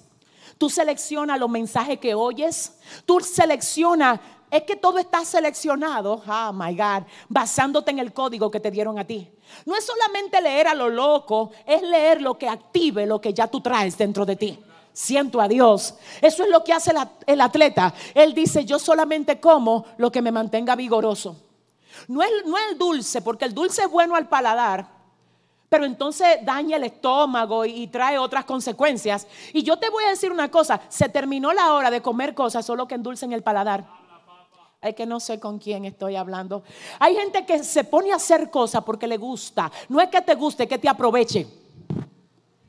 [0.58, 2.72] tú seleccionas los mensajes que oyes,
[3.06, 8.60] tú seleccionas, es que todo está seleccionado, oh my God, basándote en el código que
[8.60, 9.30] te dieron a ti.
[9.64, 13.46] No es solamente leer a lo loco, es leer lo que active lo que ya
[13.46, 14.58] tú traes dentro de ti
[14.98, 15.94] siento a Dios.
[16.20, 16.92] Eso es lo que hace
[17.26, 17.94] el atleta.
[18.14, 21.36] Él dice, yo solamente como lo que me mantenga vigoroso.
[22.08, 24.97] No es, no el dulce, porque el dulce es bueno al paladar,
[25.68, 29.26] pero entonces daña el estómago y, trae otras consecuencias.
[29.52, 32.64] Y yo te voy a decir una cosa, se terminó la hora de comer cosas
[32.64, 33.86] solo que endulcen el paladar.
[34.80, 36.62] Es que no sé con quién estoy hablando.
[37.00, 39.70] Hay gente que se pone a hacer cosas porque le gusta.
[39.88, 41.46] No es que te guste, es que te aproveche.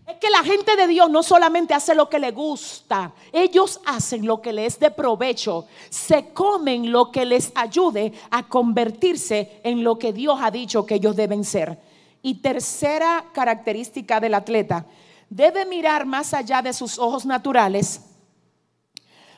[0.08, 4.26] Es que la gente de Dios no solamente hace lo que le gusta, ellos hacen
[4.26, 10.00] lo que les de provecho, se comen lo que les ayude a convertirse en lo
[10.00, 11.89] que Dios ha dicho que ellos deben ser.
[12.22, 14.86] Y tercera característica del atleta,
[15.30, 18.02] debe mirar más allá de sus ojos naturales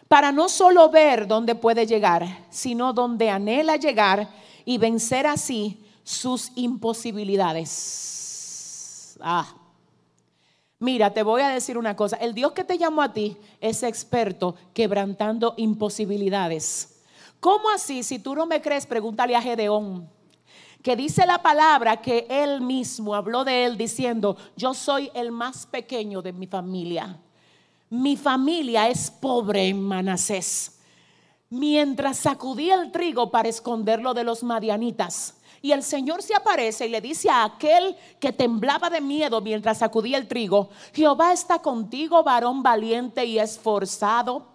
[0.08, 4.28] para no solo ver dónde puede llegar, sino donde anhela llegar
[4.66, 9.18] y vencer así sus imposibilidades.
[9.22, 9.56] Ah.
[10.80, 12.18] Mira, te voy a decir una cosa.
[12.18, 17.04] El Dios que te llamó a ti es experto quebrantando imposibilidades.
[17.40, 18.04] ¿Cómo así?
[18.04, 20.10] Si tú no me crees, pregúntale a Gedeón.
[20.82, 25.66] Que dice la palabra que él mismo habló de él diciendo, yo soy el más
[25.66, 27.20] pequeño de mi familia.
[27.90, 30.80] Mi familia es pobre en Manasés.
[31.50, 36.90] Mientras sacudía el trigo para esconderlo de los madianitas y el Señor se aparece y
[36.90, 42.24] le dice a aquel que temblaba de miedo mientras sacudía el trigo, Jehová está contigo,
[42.24, 44.48] varón valiente y esforzado.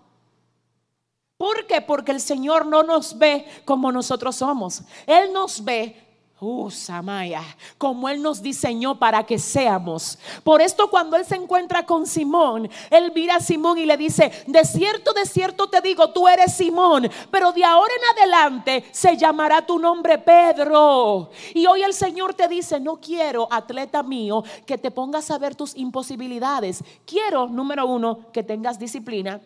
[1.36, 1.82] ¿Por qué?
[1.82, 4.82] Porque el Señor no nos ve como nosotros somos.
[5.06, 6.05] Él nos ve
[6.38, 7.42] Uh, Samaya,
[7.78, 10.18] como Él nos diseñó para que seamos.
[10.44, 14.30] Por esto cuando Él se encuentra con Simón, Él mira a Simón y le dice,
[14.46, 19.16] de cierto, de cierto te digo, tú eres Simón, pero de ahora en adelante se
[19.16, 21.30] llamará tu nombre Pedro.
[21.54, 25.54] Y hoy el Señor te dice, no quiero, atleta mío, que te pongas a ver
[25.54, 26.84] tus imposibilidades.
[27.06, 29.40] Quiero, número uno, que tengas disciplina.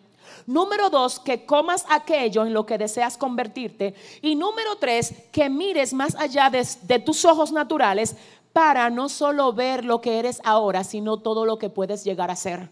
[0.47, 3.95] Número dos, que comas aquello en lo que deseas convertirte.
[4.23, 8.17] Y número tres, que mires más allá de, tus ojos naturales
[8.53, 12.37] para no solo ver lo que eres ahora, sino todo lo que puedes llegar a
[12.37, 12.71] ser.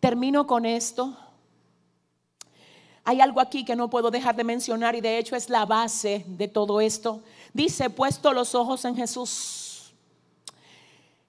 [0.00, 1.16] Termino con esto.
[3.04, 6.24] Hay algo aquí que no puedo dejar de mencionar y de hecho es la base
[6.26, 7.22] de todo esto.
[7.52, 9.92] Dice, puesto los ojos en Jesús,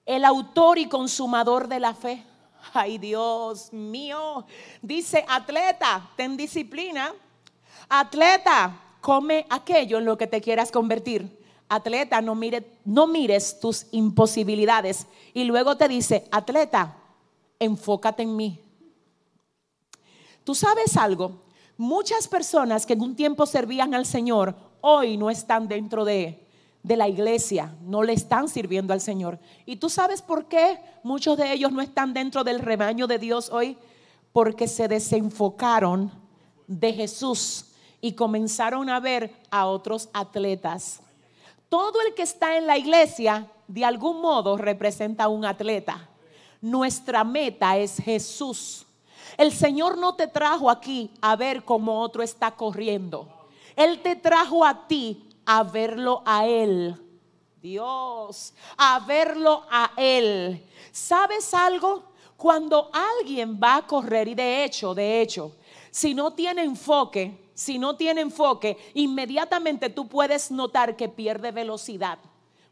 [0.06, 2.24] el autor y consumador de la fe
[2.76, 4.44] Ay, Dios mío.
[4.82, 7.14] Dice, atleta, ten disciplina.
[7.88, 11.40] Atleta, come aquello en lo que te quieras convertir.
[11.68, 15.06] Atleta, no, mire, no mires tus imposibilidades.
[15.32, 16.96] Y luego te dice, atleta,
[17.60, 18.58] enfócate en mí.
[20.42, 21.44] Tú sabes algo,
[21.76, 26.43] muchas personas que en un tiempo servían al Señor, hoy no están dentro de
[26.84, 29.40] de la iglesia no le están sirviendo al Señor.
[29.64, 33.50] ¿Y tú sabes por qué muchos de ellos no están dentro del rebaño de Dios
[33.50, 33.78] hoy?
[34.32, 36.12] Porque se desenfocaron
[36.66, 37.70] de Jesús
[38.02, 41.00] y comenzaron a ver a otros atletas.
[41.70, 46.10] Todo el que está en la iglesia, de algún modo, representa a un atleta.
[46.60, 48.84] Nuestra meta es Jesús.
[49.38, 53.26] El Señor no te trajo aquí a ver cómo otro está corriendo.
[53.74, 56.96] Él te trajo a ti a verlo a Él.
[57.60, 60.62] Dios, a verlo a Él.
[60.92, 62.12] ¿Sabes algo?
[62.36, 65.52] Cuando alguien va a correr, y de hecho, de hecho,
[65.90, 72.18] si no tiene enfoque, si no tiene enfoque, inmediatamente tú puedes notar que pierde velocidad,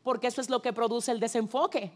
[0.03, 1.93] porque eso es lo que produce el desenfoque.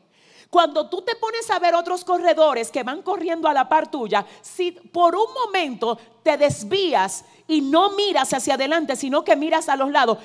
[0.50, 4.24] Cuando tú te pones a ver otros corredores que van corriendo a la par tuya,
[4.40, 9.76] si por un momento te desvías y no miras hacia adelante, sino que miras a
[9.76, 10.18] los lados,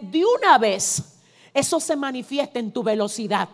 [0.00, 1.20] de una vez
[1.52, 3.48] eso se manifiesta en tu velocidad.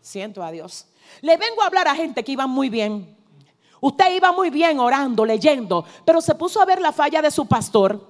[0.00, 0.86] Siento a Dios.
[1.20, 3.16] Le vengo a hablar a gente que iba muy bien.
[3.80, 7.46] Usted iba muy bien orando, leyendo, pero se puso a ver la falla de su
[7.46, 8.08] pastor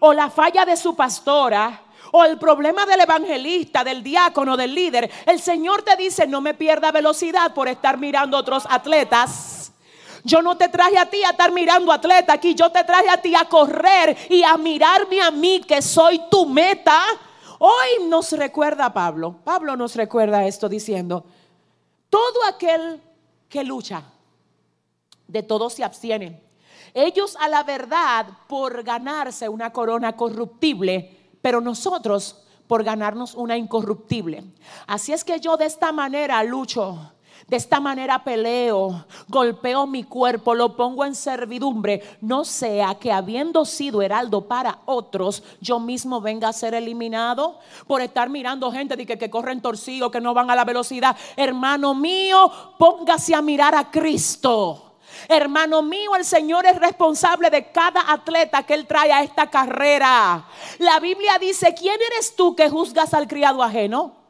[0.00, 1.83] o la falla de su pastora
[2.16, 5.10] o el problema del evangelista, del diácono, del líder.
[5.26, 9.72] El Señor te dice, no me pierda velocidad por estar mirando otros atletas.
[10.22, 13.16] Yo no te traje a ti a estar mirando atletas aquí, yo te traje a
[13.16, 17.02] ti a correr y a mirarme a mí que soy tu meta.
[17.58, 21.24] Hoy nos recuerda Pablo, Pablo nos recuerda esto diciendo,
[22.08, 23.02] todo aquel
[23.48, 24.04] que lucha,
[25.26, 26.40] de todos se abstienen.
[26.94, 32.36] Ellos a la verdad por ganarse una corona corruptible, pero nosotros
[32.66, 34.44] por ganarnos una incorruptible.
[34.86, 37.12] Así es que yo de esta manera lucho.
[37.46, 43.66] De esta manera peleo, golpeo mi cuerpo, lo pongo en servidumbre, no sea que habiendo
[43.66, 49.18] sido heraldo para otros, yo mismo venga a ser eliminado por estar mirando gente que,
[49.18, 51.14] que corren torcidos, que no van a la velocidad.
[51.36, 54.93] Hermano mío, póngase a mirar a Cristo.
[55.28, 60.46] Hermano mío, el Señor es responsable de cada atleta que Él trae a esta carrera.
[60.78, 64.23] La Biblia dice, ¿quién eres tú que juzgas al criado ajeno?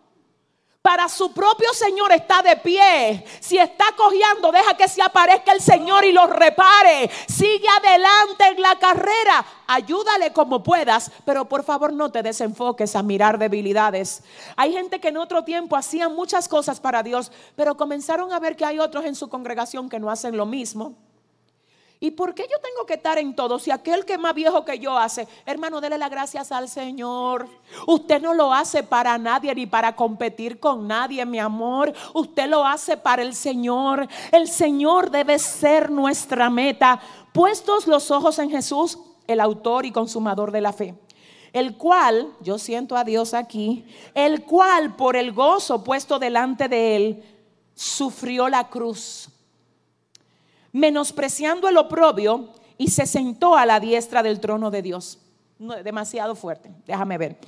[0.85, 3.25] Para su propio Señor está de pie.
[3.41, 7.11] Si está cojeando, deja que se aparezca el Señor y lo repare.
[7.27, 9.47] Sigue adelante en la carrera.
[9.67, 14.25] Ayúdale como puedas, pero por favor no te desenfoques a mirar debilidades.
[14.57, 18.55] Hay gente que en otro tiempo hacían muchas cosas para Dios, pero comenzaron a ver
[18.55, 20.97] que hay otros en su congregación que no hacen lo mismo.
[22.05, 23.59] ¿Y por qué yo tengo que estar en todo?
[23.59, 27.49] Si aquel que es más viejo que yo hace, hermano, dele las gracias al Señor.
[27.87, 31.95] Usted no lo hace para nadie ni para competir con nadie, mi amor.
[32.13, 34.07] Usted lo hace para el Señor.
[34.33, 37.01] El Señor debe ser nuestra meta.
[37.33, 40.95] Puestos los ojos en Jesús, el autor y consumador de la fe
[41.55, 46.97] el cual, yo siento a Dios aquí, el cual por el gozo puesto delante de
[46.97, 47.25] él,
[47.75, 49.31] sufrió la cruz
[50.75, 55.19] menospreciando el oprobio, y se sentó a la diestra del trono de Dios.
[55.85, 57.39] demasiado fuerte, déjame ver.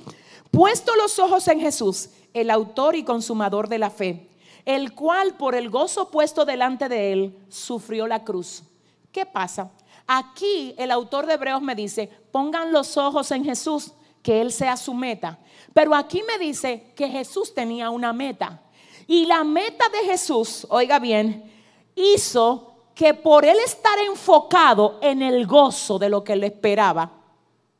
[0.49, 4.29] Puesto los ojos en Jesús, el autor y consumador de la fe,
[4.65, 8.63] el cual por el gozo puesto delante de él sufrió la cruz.
[9.11, 9.71] ¿Qué pasa?
[10.07, 13.91] Aquí el autor de Hebreos me dice, pongan los ojos en Jesús,
[14.23, 15.39] que Él sea su meta.
[15.73, 18.61] Pero aquí me dice que Jesús tenía una meta.
[19.05, 21.51] Y la meta de Jesús, oiga bien,
[21.95, 27.07] hizo que por él estar enfocado en el gozo de lo que le esperaba,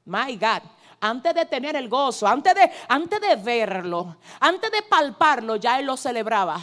[0.06, 0.62] my God,
[1.02, 5.88] antes de tener el gozo, antes de, antes de verlo, antes de palparlo, ya él
[5.88, 6.60] lo celebraba.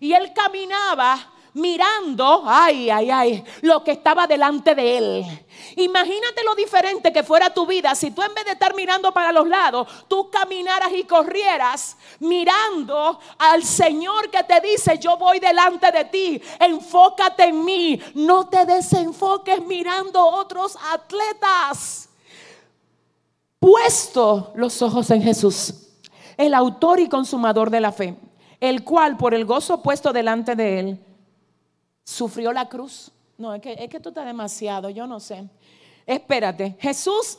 [0.00, 5.46] Y él caminaba mirando, ay, ay, ay, lo que estaba delante de él.
[5.76, 9.32] Imagínate lo diferente que fuera tu vida si tú en vez de estar mirando para
[9.32, 15.90] los lados, tú caminaras y corrieras mirando al Señor que te dice, yo voy delante
[15.92, 22.08] de ti, enfócate en mí, no te desenfoques mirando otros atletas.
[23.60, 25.72] Puesto los ojos en Jesús,
[26.36, 28.16] el autor y consumador de la fe,
[28.60, 31.04] el cual por el gozo puesto delante de él,
[32.04, 33.10] sufrió la cruz.
[33.36, 35.44] No, es que, es que esto está demasiado, yo no sé.
[36.06, 37.38] Espérate, Jesús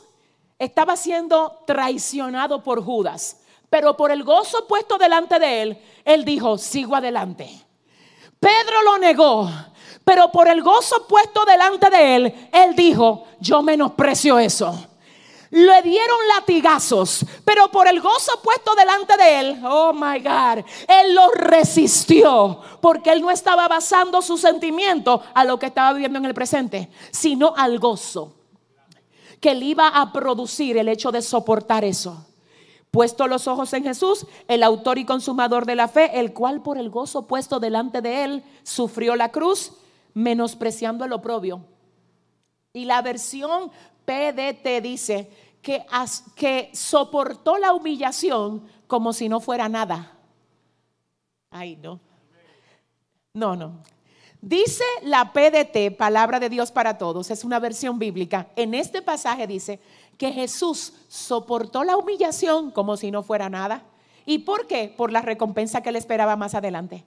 [0.58, 3.40] estaba siendo traicionado por Judas,
[3.70, 7.48] pero por el gozo puesto delante de él, él dijo, sigo adelante.
[8.38, 9.48] Pedro lo negó,
[10.04, 14.88] pero por el gozo puesto delante de él, él dijo, yo menosprecio eso.
[15.56, 21.14] Le dieron latigazos, pero por el gozo puesto delante de él, oh my God, él
[21.14, 26.26] lo resistió, porque él no estaba basando su sentimiento a lo que estaba viviendo en
[26.26, 28.34] el presente, sino al gozo
[29.40, 32.26] que le iba a producir el hecho de soportar eso.
[32.90, 36.76] Puesto los ojos en Jesús, el autor y consumador de la fe, el cual por
[36.76, 39.72] el gozo puesto delante de él sufrió la cruz,
[40.12, 41.64] menospreciando el oprobio.
[42.74, 43.70] Y la versión
[44.04, 45.30] PDT dice
[46.36, 50.12] que, soportó la humillación como si no fuera nada.
[51.50, 51.98] Ay, no.
[53.34, 53.82] No, no.
[54.40, 58.48] Dice la PDT, Palabra de Dios para Todos, es una versión bíblica.
[58.54, 59.80] En este pasaje dice
[60.16, 63.82] que Jesús soportó la humillación como si no fuera nada.
[64.24, 64.94] ¿Y por qué?
[64.96, 67.04] Por la recompensa que le esperaba más adelante.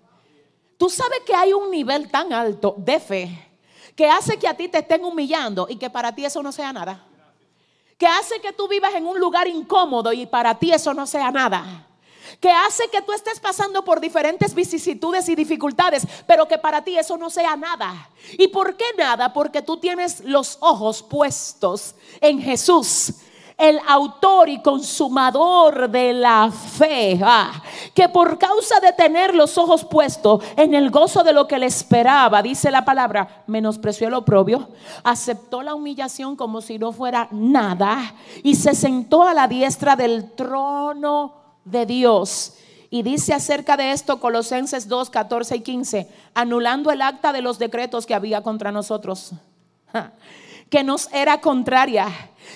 [0.78, 3.46] Tú sabes que hay un nivel tan alto de fe
[3.96, 6.74] que hace que a ti te estén humillando y que para ti eso no sea
[6.74, 7.09] nada.
[8.00, 11.30] Que hace que tú vivas en un lugar incómodo y para ti eso no sea
[11.30, 11.86] nada
[12.40, 16.98] que hace que tú estés pasando por diferentes vicisitudes y dificultades, pero que para ti
[16.98, 18.10] eso no sea nada.
[18.38, 19.34] ¿Y por qué nada?
[19.34, 23.14] Porque tú tienes los ojos puestos en Jesús
[23.60, 27.62] el autor y consumador de la fe, ah,
[27.94, 31.66] que por causa de tener los ojos puestos en el gozo de lo que le
[31.66, 34.70] esperaba, dice la palabra, menospreció el oprobio,
[35.04, 40.32] aceptó la humillación como si no fuera nada y se sentó a la diestra del
[40.32, 41.34] trono
[41.66, 42.56] de Dios.
[42.90, 47.60] Y dice acerca de esto Colosenses 2, 14 y 15, anulando el acta de los
[47.60, 49.32] decretos que había contra nosotros,
[50.70, 52.08] que nos era contraria,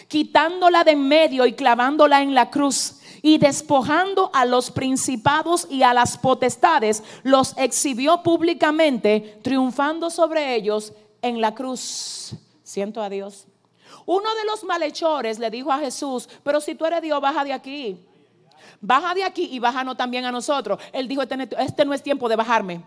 [0.08, 5.84] quitándola de en medio y clavándola en la cruz y despojando a los principados y
[5.84, 12.36] a las potestades, los exhibió públicamente, triunfando sobre ellos en la cruz.
[12.64, 13.48] Siento a Dios.
[14.06, 17.54] Uno de los malhechores le dijo a Jesús, pero si tú eres Dios, baja de
[17.54, 17.98] aquí
[18.84, 20.80] baja de aquí y bájanos también a nosotros.
[20.92, 22.82] Él dijo, este, este, no es tiempo de bajarme.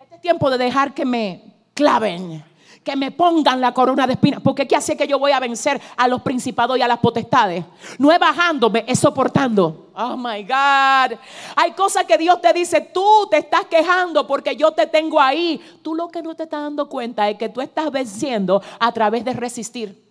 [0.00, 2.42] Este es tiempo de dejar que me claven,
[2.84, 4.40] que me pongan la corona de espinas.
[4.42, 7.64] Porque ¿qué hace que yo voy a vencer a los principados y a las potestades?
[7.98, 9.90] No es bajándome, es soportando.
[9.96, 11.18] Oh my God.
[11.56, 15.60] Hay cosas que Dios te dice, tú te estás quejando porque yo te tengo ahí.
[15.82, 19.24] Tú lo que no te estás dando cuenta es que tú estás venciendo a través
[19.24, 20.04] de resistir.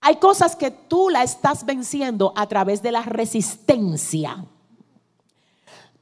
[0.00, 4.44] Hay cosas que tú la estás venciendo a través de la resistencia.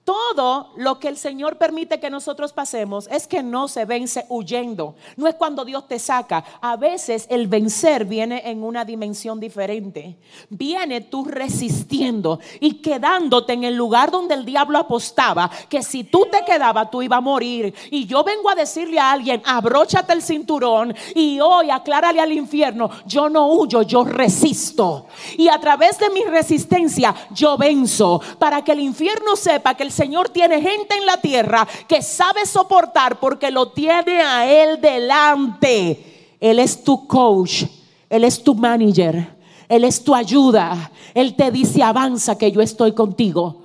[0.05, 4.97] Todo lo que el Señor permite que nosotros pasemos es que no se vence huyendo.
[5.17, 6.45] No es cuando Dios te saca.
[6.61, 10.19] A veces el vencer viene en una dimensión diferente.
[10.51, 16.27] Viene tú resistiendo y quedándote en el lugar donde el diablo apostaba, que si tú
[16.31, 17.75] te quedabas tú ibas a morir.
[17.91, 22.91] Y yo vengo a decirle a alguien, abróchate el cinturón y hoy aclárale al infierno,
[23.07, 25.07] yo no huyo, yo resisto.
[25.39, 29.94] Y a través de mi resistencia yo venzo para que el infierno sepa que el
[29.95, 36.37] Señor tiene gente en la tierra que sabe soportar porque lo tiene a Él delante.
[36.41, 37.65] Él es tu coach,
[38.11, 39.37] Él es tu manager,
[39.69, 40.91] Él es tu ayuda.
[41.15, 43.63] Él te dice, avanza que yo estoy contigo.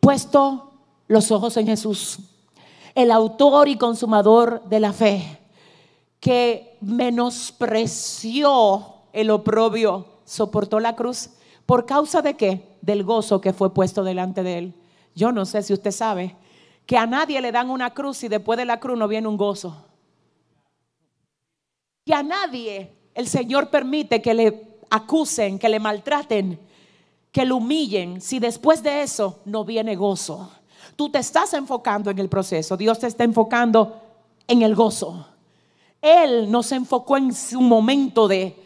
[0.00, 0.72] Puesto
[1.08, 2.18] los ojos en Jesús,
[2.94, 5.38] el autor y consumador de la fe,
[6.20, 11.30] que menospreció el oprobio, soportó la cruz.
[11.64, 12.76] ¿Por causa de qué?
[12.82, 14.74] Del gozo que fue puesto delante de él.
[15.14, 16.36] Yo no sé si usted sabe
[16.86, 19.36] que a nadie le dan una cruz y después de la cruz no viene un
[19.36, 19.76] gozo.
[22.04, 26.58] Que a nadie el Señor permite que le acusen, que le maltraten,
[27.30, 30.50] que le humillen, si después de eso no viene gozo.
[30.96, 34.00] Tú te estás enfocando en el proceso, Dios te está enfocando
[34.48, 35.26] en el gozo.
[36.02, 38.56] Él no se enfocó en su momento de,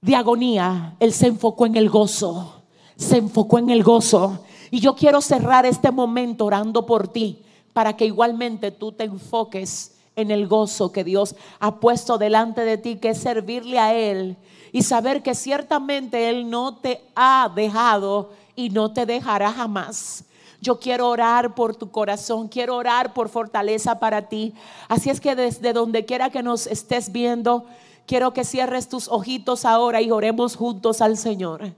[0.00, 2.62] de agonía, Él se enfocó en el gozo,
[2.96, 4.44] se enfocó en el gozo.
[4.70, 7.42] Y yo quiero cerrar este momento orando por ti
[7.72, 12.76] para que igualmente tú te enfoques en el gozo que Dios ha puesto delante de
[12.76, 14.36] ti, que es servirle a Él
[14.72, 20.24] y saber que ciertamente Él no te ha dejado y no te dejará jamás.
[20.60, 24.54] Yo quiero orar por tu corazón, quiero orar por fortaleza para ti.
[24.88, 27.64] Así es que desde donde quiera que nos estés viendo,
[28.06, 31.74] quiero que cierres tus ojitos ahora y oremos juntos al Señor.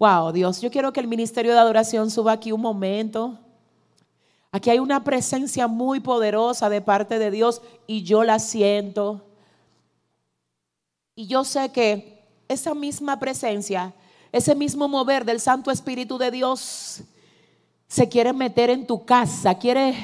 [0.00, 3.38] Wow, Dios, yo quiero que el ministerio de adoración suba aquí un momento.
[4.50, 9.20] Aquí hay una presencia muy poderosa de parte de Dios y yo la siento.
[11.14, 13.92] Y yo sé que esa misma presencia,
[14.32, 17.02] ese mismo mover del Santo Espíritu de Dios
[17.86, 19.94] se quiere meter en tu casa, quiere,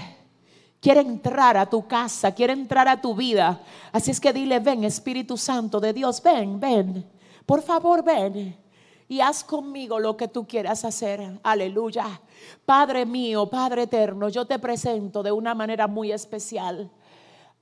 [0.78, 3.62] quiere entrar a tu casa, quiere entrar a tu vida.
[3.92, 7.06] Así es que dile, ven Espíritu Santo de Dios, ven, ven,
[7.46, 8.65] por favor, ven
[9.08, 11.38] y haz conmigo lo que tú quieras hacer.
[11.42, 12.20] Aleluya.
[12.64, 16.90] Padre mío, Padre eterno, yo te presento de una manera muy especial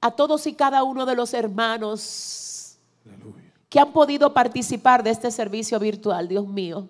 [0.00, 2.78] a todos y cada uno de los hermanos
[3.68, 6.88] que han podido participar de este servicio virtual, Dios mío.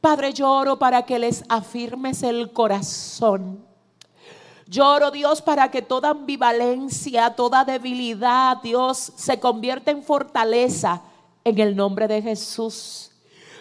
[0.00, 3.64] Padre, lloro para que les afirmes el corazón.
[4.66, 11.02] Lloro, Dios, para que toda ambivalencia, toda debilidad, Dios, se convierta en fortaleza
[11.44, 13.10] en el nombre de Jesús.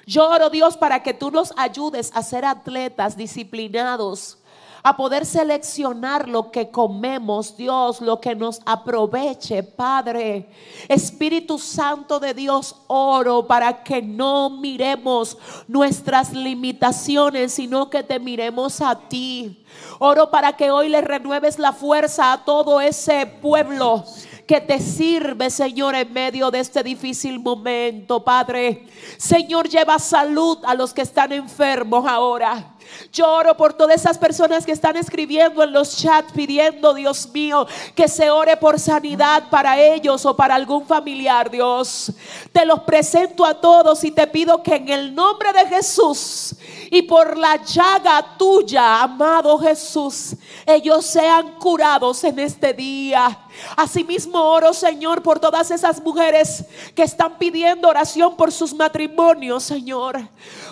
[0.05, 4.37] Yo oro Dios para que tú nos ayudes a ser atletas disciplinados,
[4.85, 10.49] a poder seleccionar lo que comemos, Dios, lo que nos aproveche, Padre.
[10.89, 15.37] Espíritu Santo de Dios, oro para que no miremos
[15.69, 19.63] nuestras limitaciones, sino que te miremos a ti.
[19.99, 24.03] Oro para que hoy le renueves la fuerza a todo ese pueblo
[24.47, 28.85] que te sirve, Señor, en medio de este difícil momento, Padre.
[29.17, 32.75] Señor, lleva salud a los que están enfermos ahora.
[33.11, 37.65] Yo oro por todas esas personas que están escribiendo en los chats pidiendo, Dios mío,
[37.95, 42.11] que se ore por sanidad para ellos o para algún familiar, Dios.
[42.51, 46.55] Te los presento a todos y te pido que en el nombre de Jesús
[46.93, 53.35] y por la llaga tuya, amado Jesús, ellos sean curados en este día.
[53.75, 56.63] Asimismo oro, Señor, por todas esas mujeres
[56.93, 60.19] que están pidiendo oración por sus matrimonios, Señor.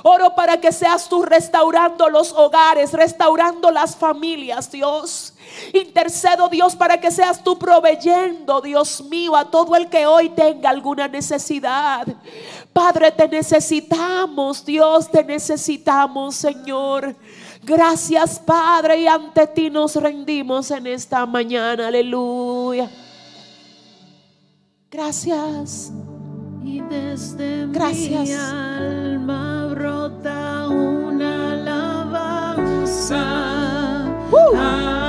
[0.04, 5.34] Oro para que seas tú restaurando los hogares, restaurando las familias, Dios.
[5.74, 10.70] Intercedo, Dios, para que seas tú proveyendo, Dios mío, a todo el que hoy tenga
[10.70, 12.08] alguna necesidad.
[12.74, 17.16] Padre, te necesitamos, Dios, te necesitamos, Señor.
[17.64, 21.88] Gracias, Padre, y ante ti nos rendimos en esta mañana.
[21.88, 22.90] Aleluya.
[24.90, 25.92] Gracias.
[26.64, 28.28] Y desde Gracias.
[28.28, 33.26] mi alma brota una alabanza.
[34.32, 35.01] Uh.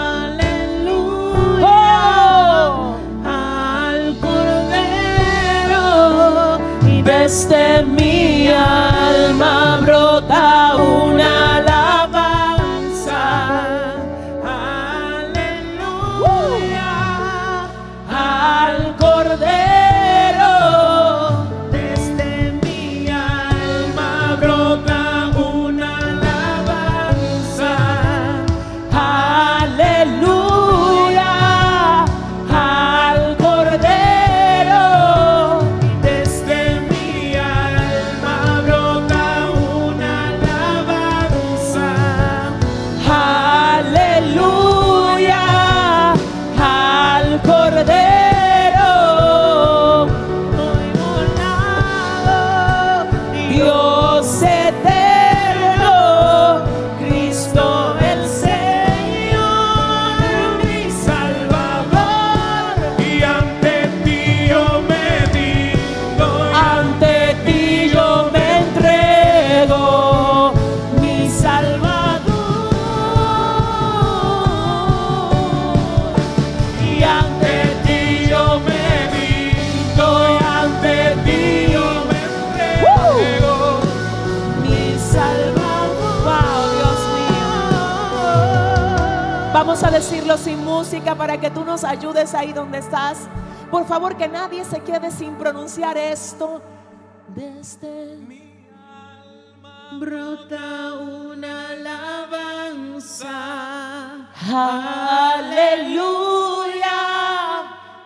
[7.32, 10.11] Desde mi alma brota
[90.02, 93.18] decirlo sin música para que tú nos ayudes ahí donde estás.
[93.70, 96.60] Por favor, que nadie se quede sin pronunciar esto.
[97.28, 98.66] Desde mi
[100.00, 103.30] Brota una alabanza.
[105.32, 106.00] Aleluya.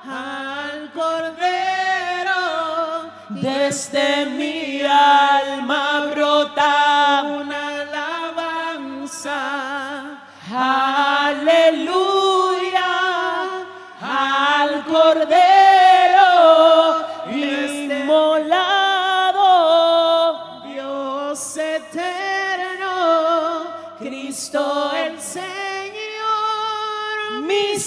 [0.05, 2.43] al Cordero.
[3.31, 6.86] Desde mi alma brota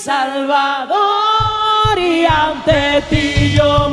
[0.10, 3.90] Salvador, y ante ti yo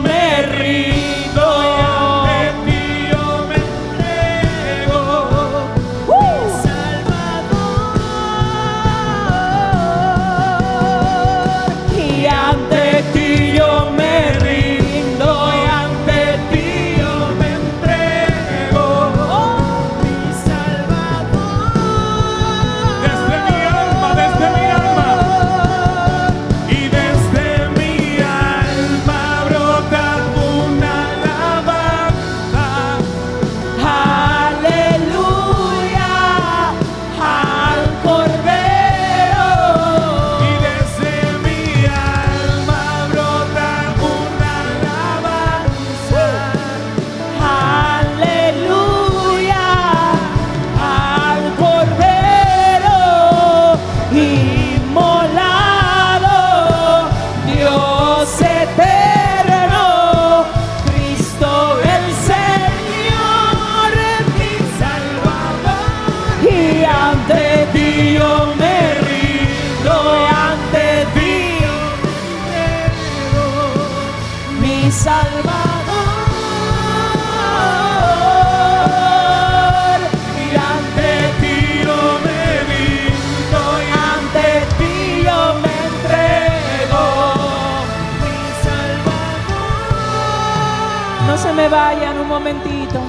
[91.69, 93.01] vayan un momentito.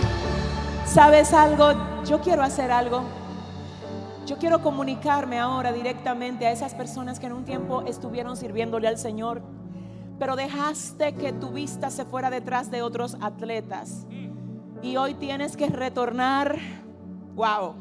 [0.86, 1.74] ¿Sabes algo?
[2.06, 3.04] Yo quiero hacer algo.
[4.26, 8.98] Yo quiero comunicarme ahora directamente a esas personas que en un tiempo estuvieron sirviéndole al
[8.98, 9.42] Señor,
[10.20, 14.08] pero dejaste que tu vista se fuera detrás de otros atletas.
[14.82, 16.58] Y hoy tienes que retornar,
[17.36, 17.76] wow,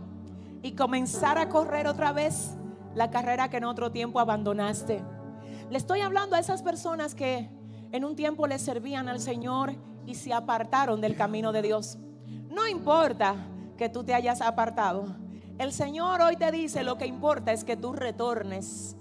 [0.62, 2.54] y comenzar a correr otra vez
[2.94, 5.02] la carrera que en otro tiempo abandonaste.
[5.70, 7.50] Le estoy hablando a esas personas que
[7.92, 9.74] en un tiempo le servían al Señor
[10.06, 11.98] y se apartaron del camino de Dios.
[12.50, 13.34] No importa
[13.76, 15.04] que tú te hayas apartado.
[15.58, 18.96] El Señor hoy te dice, lo que importa es que tú retornes.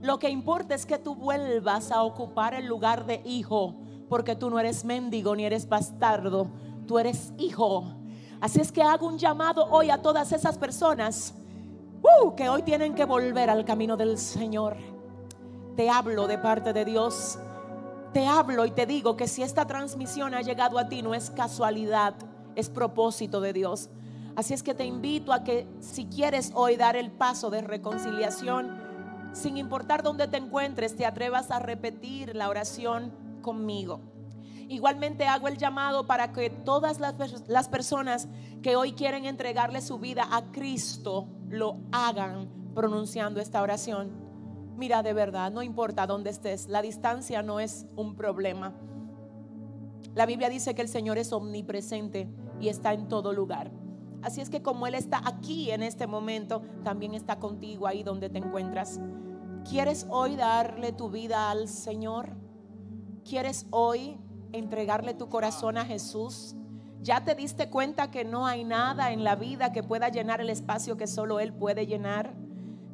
[0.00, 3.76] Lo que importa es que tú vuelvas a ocupar el lugar de hijo,
[4.08, 6.48] porque tú no eres mendigo ni eres bastardo,
[6.86, 7.84] tú eres hijo.
[8.40, 11.34] Así es que hago un llamado hoy a todas esas personas
[12.02, 14.76] uh, que hoy tienen que volver al camino del Señor.
[15.76, 17.38] Te hablo de parte de Dios.
[18.12, 21.30] Te hablo y te digo que si esta transmisión ha llegado a ti no es
[21.30, 22.14] casualidad,
[22.56, 23.88] es propósito de Dios.
[24.36, 28.80] Así es que te invito a que si quieres hoy dar el paso de reconciliación,
[29.32, 34.00] sin importar dónde te encuentres, te atrevas a repetir la oración conmigo.
[34.68, 37.14] Igualmente hago el llamado para que todas las,
[37.48, 38.28] las, personas
[38.62, 44.21] que hoy quieren entregarle su vida a Cristo lo hagan pronunciando esta oración.
[44.82, 48.74] Mira, de verdad, no importa dónde estés, la distancia no es un problema.
[50.16, 52.28] La Biblia dice que el Señor es omnipresente
[52.60, 53.70] y está en todo lugar.
[54.22, 58.28] Así es que como Él está aquí en este momento, también está contigo ahí donde
[58.28, 58.98] te encuentras.
[59.70, 62.30] ¿Quieres hoy darle tu vida al Señor?
[63.24, 64.18] ¿Quieres hoy
[64.50, 66.56] entregarle tu corazón a Jesús?
[67.02, 70.50] ¿Ya te diste cuenta que no hay nada en la vida que pueda llenar el
[70.50, 72.41] espacio que solo Él puede llenar?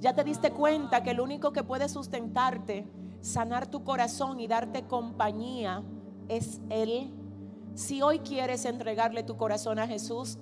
[0.01, 2.87] Ya te diste cuenta que el único que puede sustentarte,
[3.21, 5.83] sanar tu corazón y darte compañía
[6.29, 7.13] es Él.
[7.75, 10.39] Si hoy quieres entregarle tu corazón a Jesús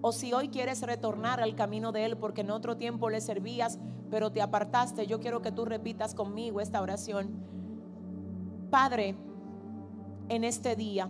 [0.00, 3.78] o si hoy quieres retornar al camino de Él porque en otro tiempo le servías
[4.10, 7.30] pero te apartaste, yo quiero que tú repitas conmigo esta oración.
[8.70, 9.16] Padre,
[10.28, 11.08] en este día,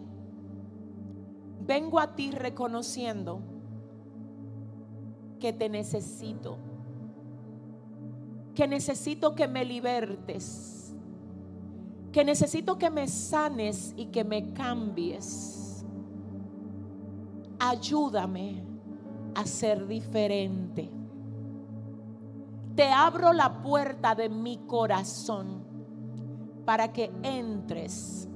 [1.66, 3.40] vengo a ti reconociendo
[5.40, 6.58] que te necesito
[8.56, 10.94] que necesito que me libertes,
[12.10, 15.84] que necesito que me sanes y que me cambies.
[17.58, 18.64] Ayúdame
[19.34, 20.90] a ser diferente.
[22.74, 25.62] Te abro la puerta de mi corazón
[26.64, 28.26] para que entres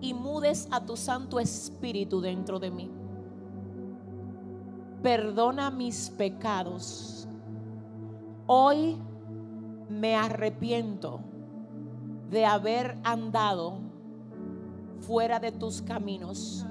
[0.00, 2.90] y mudes a tu Santo Espíritu dentro de mí.
[5.02, 7.26] Perdona mis pecados.
[8.46, 8.96] Hoy
[9.88, 11.20] me arrepiento
[12.30, 13.78] de haber andado
[15.00, 16.66] fuera de tus caminos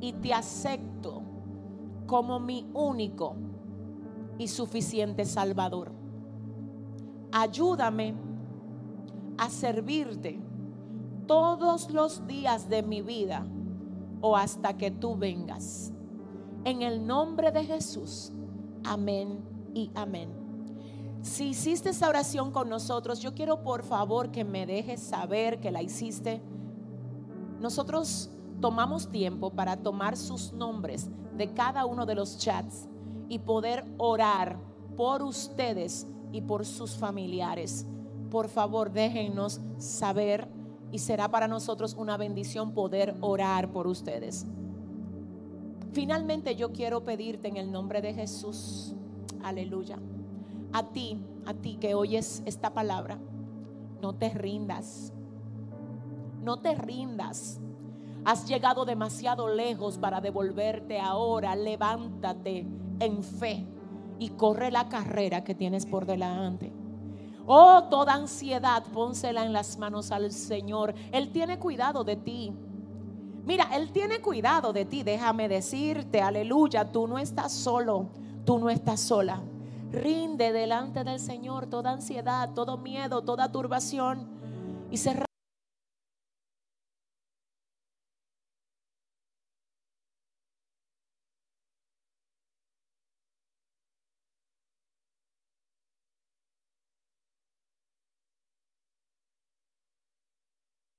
[0.00, 1.22] y te acepto
[2.06, 3.34] como mi único
[4.38, 5.92] y suficiente Salvador.
[7.32, 8.14] Ayúdame
[9.36, 10.40] a servirte
[11.26, 13.46] todos los días de mi vida
[14.20, 15.92] o hasta que tú vengas.
[16.64, 18.32] En el nombre de Jesús.
[18.84, 19.40] Amén
[19.74, 20.37] y amén.
[21.22, 25.70] Si hiciste esa oración con nosotros, yo quiero por favor que me dejes saber que
[25.70, 26.40] la hiciste.
[27.60, 28.30] Nosotros
[28.60, 32.88] tomamos tiempo para tomar sus nombres de cada uno de los chats
[33.28, 34.58] y poder orar
[34.96, 37.86] por ustedes y por sus familiares.
[38.30, 40.48] Por favor, déjenos saber
[40.92, 44.46] y será para nosotros una bendición poder orar por ustedes.
[45.92, 48.94] Finalmente yo quiero pedirte en el nombre de Jesús,
[49.42, 49.98] aleluya
[50.72, 53.18] a ti, a ti que oyes esta palabra,
[54.00, 55.12] no te rindas.
[56.42, 57.60] No te rindas.
[58.24, 61.54] Has llegado demasiado lejos para devolverte ahora.
[61.56, 62.66] Levántate
[63.00, 63.66] en fe
[64.18, 66.72] y corre la carrera que tienes por delante.
[67.46, 70.94] Oh, toda ansiedad, pónsela en las manos al Señor.
[71.12, 72.52] Él tiene cuidado de ti.
[73.44, 75.02] Mira, Él tiene cuidado de ti.
[75.02, 78.10] Déjame decirte, aleluya, tú no estás solo,
[78.44, 79.40] tú no estás sola.
[79.90, 84.26] Rinde delante del Señor toda ansiedad, todo miedo, toda turbación
[84.90, 85.27] y cerra